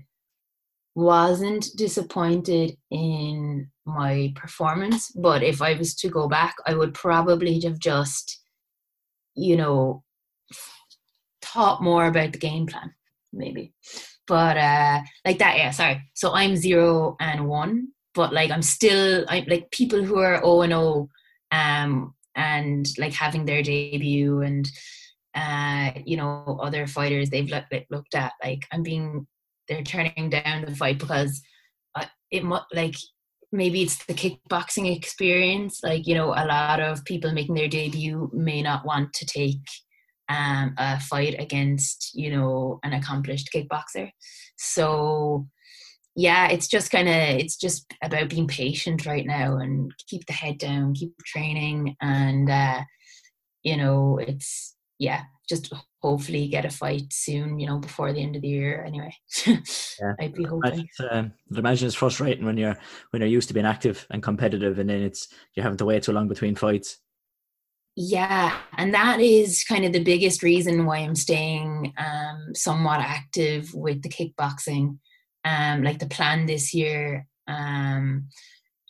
[0.97, 5.12] wasn't disappointed in my performance.
[5.12, 8.43] But if i was to go back i would probably have just
[9.37, 10.03] you know,
[11.43, 12.93] thought more about the game plan,
[13.32, 13.72] maybe.
[14.26, 16.03] But uh like that, yeah, sorry.
[16.14, 20.62] So I'm zero and one, but like I'm still I like people who are O
[20.62, 21.09] and O
[21.53, 24.68] um and like having their debut and
[25.34, 29.26] uh you know other fighters they've looked looked at like I'm being
[29.68, 31.43] they're turning down the fight because
[31.95, 32.97] uh, it like
[33.53, 38.30] maybe it's the kickboxing experience like you know a lot of people making their debut
[38.32, 39.61] may not want to take
[40.28, 44.11] um, a fight against you know an accomplished kickboxer.
[44.57, 45.47] So
[46.16, 50.32] yeah it's just kind of it's just about being patient right now and keep the
[50.32, 52.80] head down keep training and uh
[53.62, 55.72] you know it's yeah just
[56.03, 58.84] hopefully get a fight soon, you know, before the end of the year.
[58.84, 59.14] Anyway,
[59.47, 60.14] yeah.
[60.20, 60.88] I'd be hoping.
[61.11, 62.76] Um, I'd imagine it's frustrating when you're
[63.11, 66.03] when you're used to being active and competitive, and then it's you're having to wait
[66.03, 66.99] too long between fights.
[67.97, 73.72] Yeah, and that is kind of the biggest reason why I'm staying um, somewhat active
[73.72, 74.99] with the kickboxing.
[75.44, 78.28] Um, like the plan this year, um,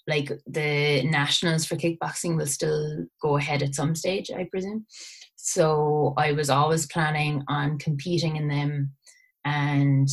[0.09, 4.87] like the nationals for kickboxing will still go ahead at some stage, I presume.
[5.47, 8.91] So I was always planning on competing in them,
[9.45, 10.09] and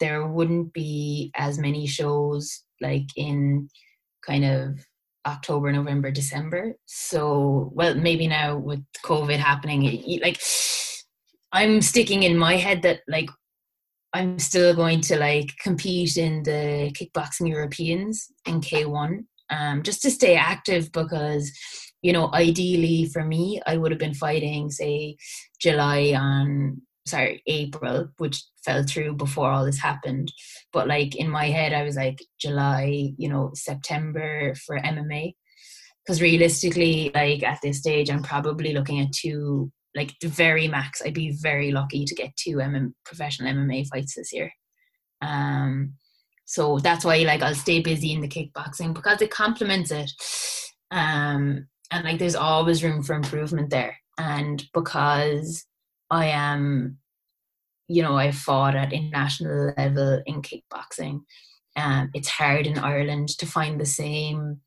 [0.00, 3.68] there wouldn't be as many shows like in
[4.26, 4.84] kind of
[5.26, 6.74] October, November, December.
[6.86, 10.42] So, well, maybe now with COVID happening, like
[11.52, 13.30] I'm sticking in my head that like
[14.12, 20.10] I'm still going to like compete in the kickboxing Europeans in K1 um, just to
[20.10, 21.52] stay active because
[22.02, 25.16] you know, ideally for me, I would have been fighting, say,
[25.60, 30.32] July on sorry, April, which fell through before all this happened.
[30.72, 35.34] But like in my head, I was like July, you know, September for MMA.
[36.04, 41.02] because realistically, like at this stage, I'm probably looking at two, like the very max.
[41.04, 44.52] I'd be very lucky to get two MM, professional MMA fights this year.
[45.22, 45.94] Um,
[46.46, 50.10] so that's why like I'll stay busy in the kickboxing because it complements it.
[50.90, 53.96] Um, and like there's always room for improvement there.
[54.18, 55.64] And because
[56.10, 56.98] I am,
[57.88, 61.22] you know, I fought at international level in kickboxing.
[61.76, 64.60] Um, it's hard in Ireland to find the same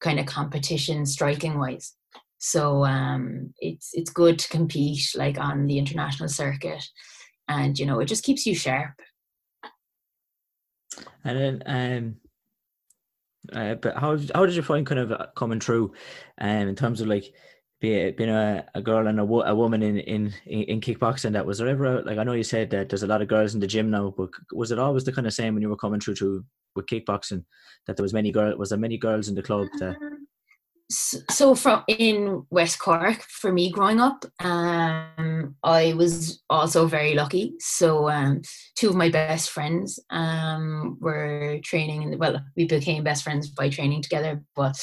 [0.00, 1.94] kind of competition striking wise.
[2.38, 6.82] So um, it's it's good to compete like on the international circuit,
[7.48, 8.92] and you know it just keeps you sharp.
[11.22, 12.16] And then, um,
[13.52, 15.92] uh, but how how did you find kind of uh, coming through,
[16.40, 17.32] um, in terms of like
[17.80, 21.32] being being a, a girl and a, a woman in, in in kickboxing?
[21.32, 23.54] That was there ever like I know you said that there's a lot of girls
[23.54, 25.76] in the gym now, but was it always the kind of same when you were
[25.76, 26.44] coming through to
[26.76, 27.44] with kickboxing
[27.86, 29.96] that there was many girl was there many girls in the club that
[30.90, 37.54] so from in West Cork for me growing up, um, I was also very lucky.
[37.60, 38.42] So um,
[38.74, 43.48] two of my best friends um, were training in the, well, we became best friends
[43.48, 44.42] by training together.
[44.56, 44.76] But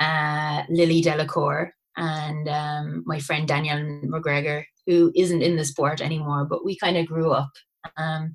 [0.00, 6.44] uh, Lily Delacour and um, my friend Danielle McGregor, who isn't in the sport anymore,
[6.44, 7.50] but we kind of grew up
[7.96, 8.34] um,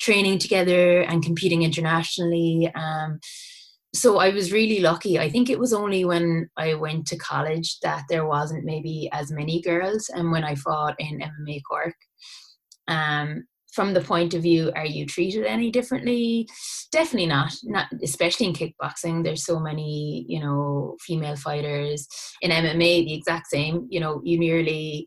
[0.00, 2.70] training together and competing internationally.
[3.94, 5.20] So I was really lucky.
[5.20, 9.30] I think it was only when I went to college that there wasn't maybe as
[9.30, 11.94] many girls, and when I fought in MMA Cork.
[12.88, 16.48] Um, from the point of view, are you treated any differently?
[16.92, 17.52] Definitely not.
[17.64, 19.24] Not especially in kickboxing.
[19.24, 22.06] There's so many, you know, female fighters.
[22.40, 23.86] In MMA, the exact same.
[23.90, 25.06] You know, you nearly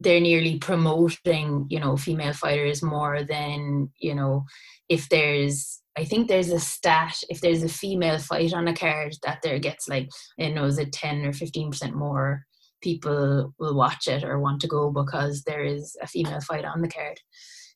[0.00, 4.44] they're nearly promoting, you know, female fighters more than, you know,
[4.88, 9.14] if there's I think there's a stat if there's a female fight on a card
[9.24, 10.08] that there gets like
[10.40, 12.44] I know is it ten or fifteen percent more
[12.82, 16.82] people will watch it or want to go because there is a female fight on
[16.82, 17.20] the card.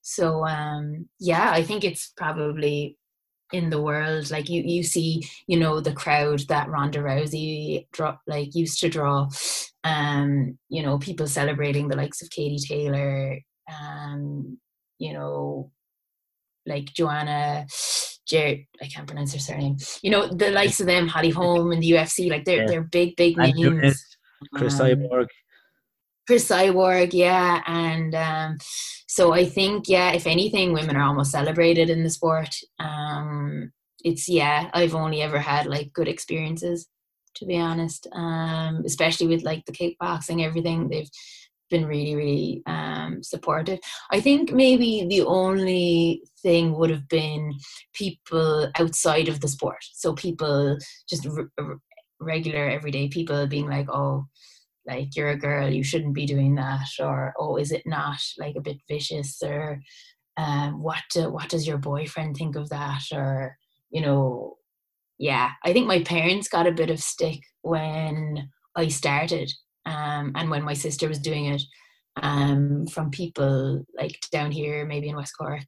[0.02, 2.98] So um yeah, I think it's probably
[3.52, 8.16] in the world like you you see you know the crowd that Ronda Rousey draw
[8.26, 9.28] like used to draw
[9.84, 13.38] um you know people celebrating the likes of Katie Taylor
[13.68, 14.58] um
[14.98, 15.70] you know
[16.66, 17.66] like Joanna
[18.26, 19.76] Jared, I can't pronounce her surname.
[20.02, 22.66] You know, the likes of them, Holly Holm in the UFC, like they're yeah.
[22.66, 24.04] they're big, big names.
[24.54, 25.26] Cris um, Cyborg.
[26.26, 27.62] Cris Cyborg, yeah.
[27.66, 28.58] And um,
[29.06, 32.54] so I think, yeah, if anything, women are almost celebrated in the sport.
[32.80, 33.72] Um,
[34.04, 36.88] it's yeah, I've only ever had like good experiences,
[37.36, 38.08] to be honest.
[38.12, 40.88] Um, especially with like the kickboxing, everything.
[40.88, 41.08] They've
[41.68, 43.78] been really, really um, supportive.
[44.10, 47.52] I think maybe the only thing would have been
[47.92, 49.84] people outside of the sport.
[49.92, 51.26] So people, just
[52.20, 54.26] regular everyday people being like, oh,
[54.86, 58.54] like you're a girl, you shouldn't be doing that, or oh, is it not like
[58.56, 59.80] a bit vicious, or
[60.36, 63.56] um, what do, what does your boyfriend think of that, or
[63.90, 64.56] you know,
[65.18, 65.52] yeah.
[65.64, 69.50] I think my parents got a bit of stick when I started
[69.86, 71.62] um, and when my sister was doing it
[72.22, 75.64] um, from people like down here, maybe in West Cork.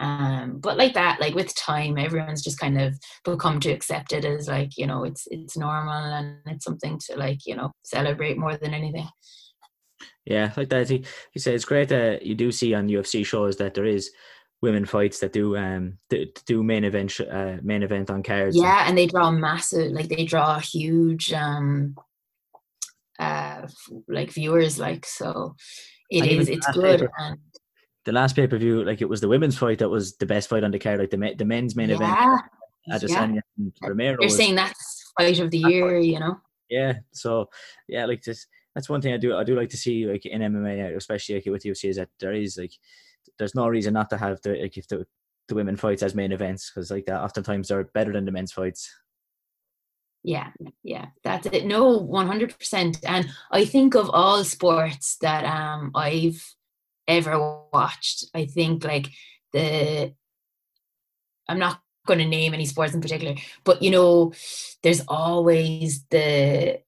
[0.00, 4.24] Um, but like that, like with time, everyone's just kind of become to accept it
[4.24, 8.36] as like you know it's it's normal and it's something to like you know celebrate
[8.36, 9.08] more than anything.
[10.24, 10.90] Yeah, like that.
[10.90, 11.04] You,
[11.34, 14.10] you say it's great that you do see on UFC shows that there is
[14.60, 15.98] women fights that do um
[16.46, 18.56] do main event uh, main event on cards.
[18.56, 21.94] Yeah, and they draw massive, like they draw huge um
[23.18, 23.66] uh
[24.08, 25.54] like viewers like so
[26.10, 27.38] it is it's good paper, and
[28.04, 30.70] the last pay-per-view like it was the women's fight that was the best fight on
[30.70, 32.42] the card like the, the men's main yeah, event
[32.90, 33.40] Adesanya yeah.
[33.58, 36.40] and Romero you're was, saying that's fight of the year you know?
[36.68, 37.48] Yeah so
[37.88, 40.40] yeah like this that's one thing I do I do like to see like in
[40.40, 42.72] MMA especially like with UFC is that there is like
[43.38, 45.06] there's no reason not to have the like if the
[45.48, 48.52] the women fights as main events because like that oftentimes they're better than the men's
[48.52, 48.90] fights
[50.24, 50.50] yeah
[50.82, 51.66] yeah that's it.
[51.66, 56.54] No 100% and i think of all sports that um i've
[57.08, 59.08] ever watched i think like
[59.52, 60.14] the
[61.48, 63.34] i'm not going to name any sports in particular
[63.64, 64.32] but you know
[64.82, 66.80] there's always the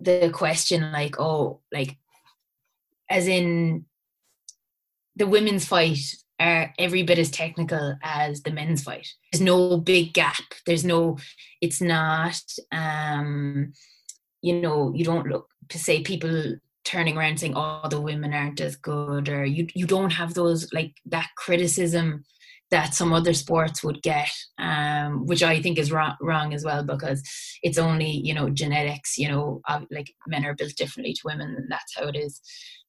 [0.00, 1.98] the question like oh like
[3.10, 3.84] as in
[5.16, 5.98] the women's fight
[6.40, 9.06] are every bit as technical as the men's fight.
[9.30, 10.42] There's no big gap.
[10.66, 11.18] There's no,
[11.60, 12.42] it's not,
[12.72, 13.72] um,
[14.40, 18.60] you know, you don't look to say people turning around saying, oh, the women aren't
[18.60, 22.24] as good, or you, you don't have those like that criticism
[22.70, 26.84] that some other sports would get, um, which I think is wrong, wrong as well
[26.84, 27.22] because
[27.62, 29.18] it's only you know genetics.
[29.18, 29.60] You know,
[29.90, 32.40] like men are built differently to women, and that's how it is.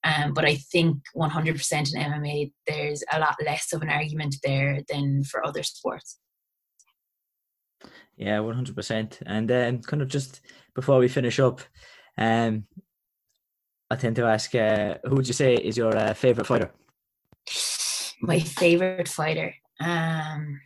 [0.03, 4.81] Um, but I think 100% in MMA, there's a lot less of an argument there
[4.89, 6.17] than for other sports.
[8.17, 9.21] Yeah, 100%.
[9.25, 10.41] And then um, kind of just
[10.75, 11.61] before we finish up,
[12.17, 12.65] um,
[13.89, 16.71] I tend to ask, uh, who would you say is your uh, favorite fighter?
[18.21, 19.55] My favorite fighter.
[19.81, 20.61] Um,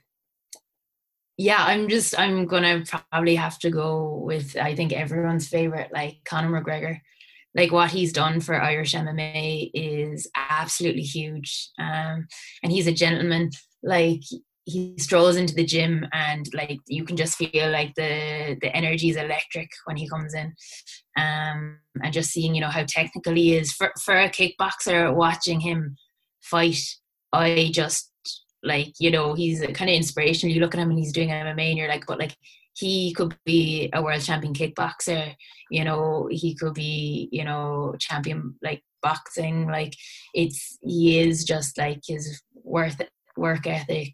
[1.37, 6.19] yeah, I'm just I'm gonna probably have to go with I think everyone's favorite, like
[6.25, 6.99] Conor McGregor.
[7.53, 11.69] Like what he's done for Irish MMA is absolutely huge.
[11.79, 12.27] Um,
[12.63, 13.51] and he's a gentleman.
[13.81, 14.21] Like
[14.65, 19.09] he strolls into the gym and like you can just feel like the the energy
[19.09, 20.53] is electric when he comes in
[21.17, 25.59] um and just seeing you know how technical he is for for a kickboxer watching
[25.59, 25.95] him
[26.41, 26.81] fight
[27.31, 28.11] i just
[28.65, 31.69] like you know he's kind of inspirational you look at him and he's doing mma
[31.69, 32.35] and you're like but like
[32.73, 35.33] he could be a world champion kickboxer
[35.69, 39.93] you know he could be you know champion like boxing like
[40.33, 43.01] it's he is just like his worth
[43.37, 44.13] work ethic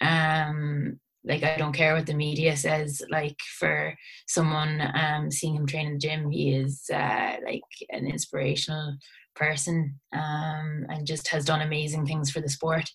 [0.00, 3.02] um like I don't care what the media says.
[3.10, 3.94] Like for
[4.26, 8.96] someone um seeing him train in the gym, he is uh, like an inspirational
[9.36, 12.90] person um and just has done amazing things for the sport.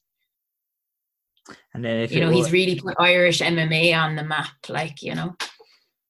[1.73, 5.15] And then if you know he's really put Irish MMA on the map, like you
[5.15, 5.35] know.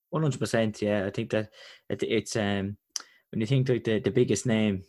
[0.10, 1.06] One hundred percent, yeah.
[1.06, 1.50] I think that
[1.90, 2.78] it, it's um
[3.32, 4.84] when you think like the, the biggest name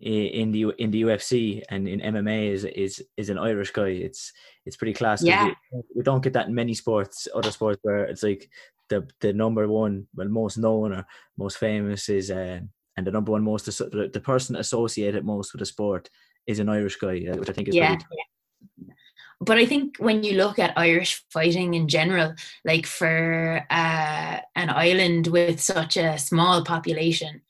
[0.00, 3.88] in the in the UFC and in MMA is is is an Irish guy.
[3.88, 4.32] It's
[4.64, 5.22] it's pretty class.
[5.22, 5.52] Yeah.
[5.72, 8.48] We, we, don't get that in many sports, other sports where it's like
[8.88, 12.60] the the number one, well, most known or most famous is, uh,
[12.96, 16.08] and the number one most the, the person associated most with the sport
[16.46, 17.92] is an Irish guy, uh, which I think is yeah.
[17.92, 18.94] yeah.
[19.40, 22.34] But I think when you look at Irish fighting in general,
[22.64, 27.42] like for uh, an island with such a small population,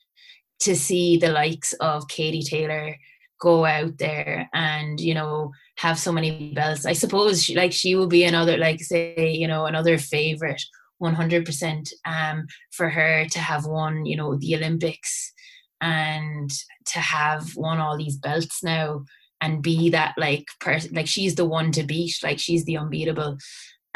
[0.59, 2.95] to see the likes of Katie Taylor
[3.39, 7.95] go out there and you know have so many belts i suppose she, like she
[7.95, 10.61] will be another like say you know another favorite
[11.01, 15.31] 100% um for her to have won you know the olympics
[15.79, 16.51] and
[16.85, 19.05] to have won all these belts now
[19.41, 23.37] and be that like person like she's the one to beat like she's the unbeatable.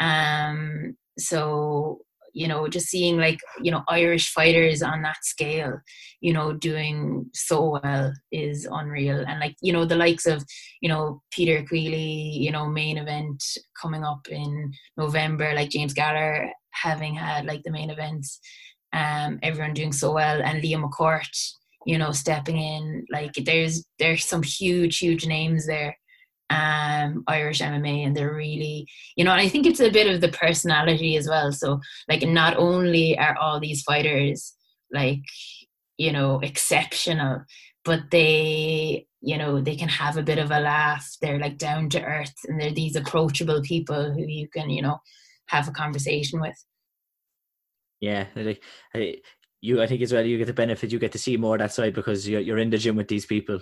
[0.00, 2.00] Um so
[2.34, 5.78] you know just seeing like you know irish fighters on that scale
[6.20, 9.24] you know doing so well is unreal.
[9.26, 10.44] And like you know the likes of
[10.80, 13.42] you know peter queally you know main event
[13.80, 18.40] coming up in november like james gallagher having had like the main events
[18.92, 21.36] um everyone doing so well and leah mccourt
[21.86, 23.06] you know stepping in.
[23.10, 25.96] Like there's there's some huge huge names there
[26.50, 28.86] um Irish MMA and they're really
[29.16, 31.52] you know and I think it's a bit of the personality as well.
[31.52, 34.54] So like not only are all these fighters
[34.92, 35.20] like
[35.96, 37.42] you know exceptional
[37.84, 41.08] but they you know they can have a bit of a laugh.
[41.22, 44.98] They're like down to earth and they're these approachable people who you can you know
[45.46, 46.56] have a conversation with.
[48.00, 48.62] Yeah like
[49.64, 51.72] you I think as well you get the benefit you get to see more that
[51.72, 53.60] side because you're, you're in the gym with these people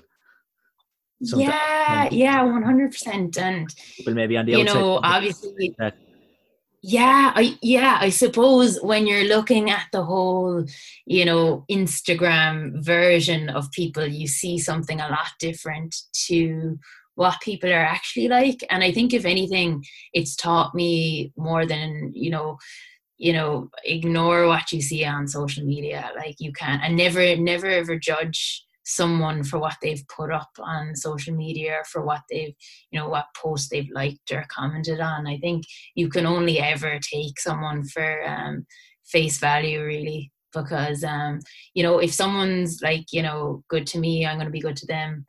[1.22, 3.38] yeah, yeah, one hundred percent.
[3.38, 5.74] And people maybe on the you know, obviously,
[6.82, 10.64] yeah, I yeah, I suppose when you're looking at the whole,
[11.06, 15.94] you know, Instagram version of people, you see something a lot different
[16.26, 16.78] to
[17.14, 18.64] what people are actually like.
[18.70, 22.58] And I think if anything, it's taught me more than you know
[23.22, 26.10] you know ignore what you see on social media.
[26.16, 30.96] Like you can and never never ever judge someone for what they've put up on
[30.96, 32.54] social media or for what they've
[32.90, 35.28] you know what post they've liked or commented on.
[35.28, 38.66] I think you can only ever take someone for um,
[39.04, 41.38] face value really because um,
[41.74, 44.76] you know if someone's like you know good to me i'm going to be good
[44.76, 45.24] to them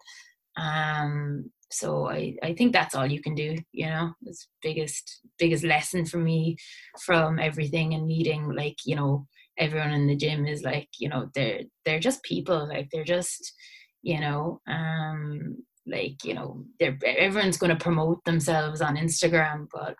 [0.57, 4.13] um, so I, I think that's all you can do you know?
[4.25, 6.57] It's biggest biggest lesson for me
[7.05, 9.27] from everything and meeting like you know
[9.57, 13.53] everyone in the gym is like you know they're they're just people like they're just
[14.01, 19.95] you know um like you know they're everyone's going to promote themselves on instagram but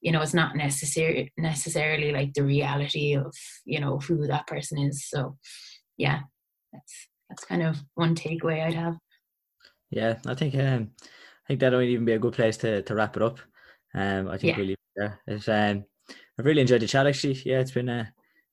[0.00, 3.32] you know it's not necessary necessarily like the reality of
[3.64, 5.08] you know who that person is.
[5.08, 5.36] So
[5.96, 6.20] yeah
[6.72, 8.96] that's that's kind of one takeaway i'd have
[9.90, 12.94] yeah i think um i think that would even be a good place to to
[12.94, 13.38] wrap it up
[13.94, 14.60] um i think yeah.
[14.60, 15.84] really yeah it's um
[16.38, 18.06] i've really enjoyed the chat actually yeah it's been uh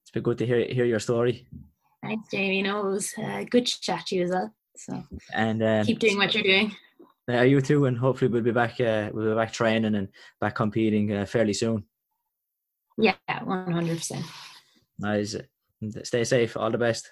[0.07, 1.45] it's been good to hear hear your story.
[2.01, 2.61] Thanks, Jamie.
[2.61, 4.53] No, it was uh, good to chat to you as well.
[4.77, 5.03] So
[5.34, 6.73] and um, keep doing what you're doing.
[7.27, 8.80] Yeah, you too, and hopefully we'll be back.
[8.80, 10.07] Uh, we'll be back training and
[10.39, 11.84] back competing uh, fairly soon.
[12.97, 14.26] Yeah, one hundred percent.
[14.97, 15.35] Nice.
[16.03, 16.55] Stay safe.
[16.55, 17.11] All the best.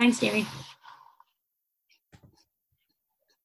[0.00, 0.46] Thanks, Jamie.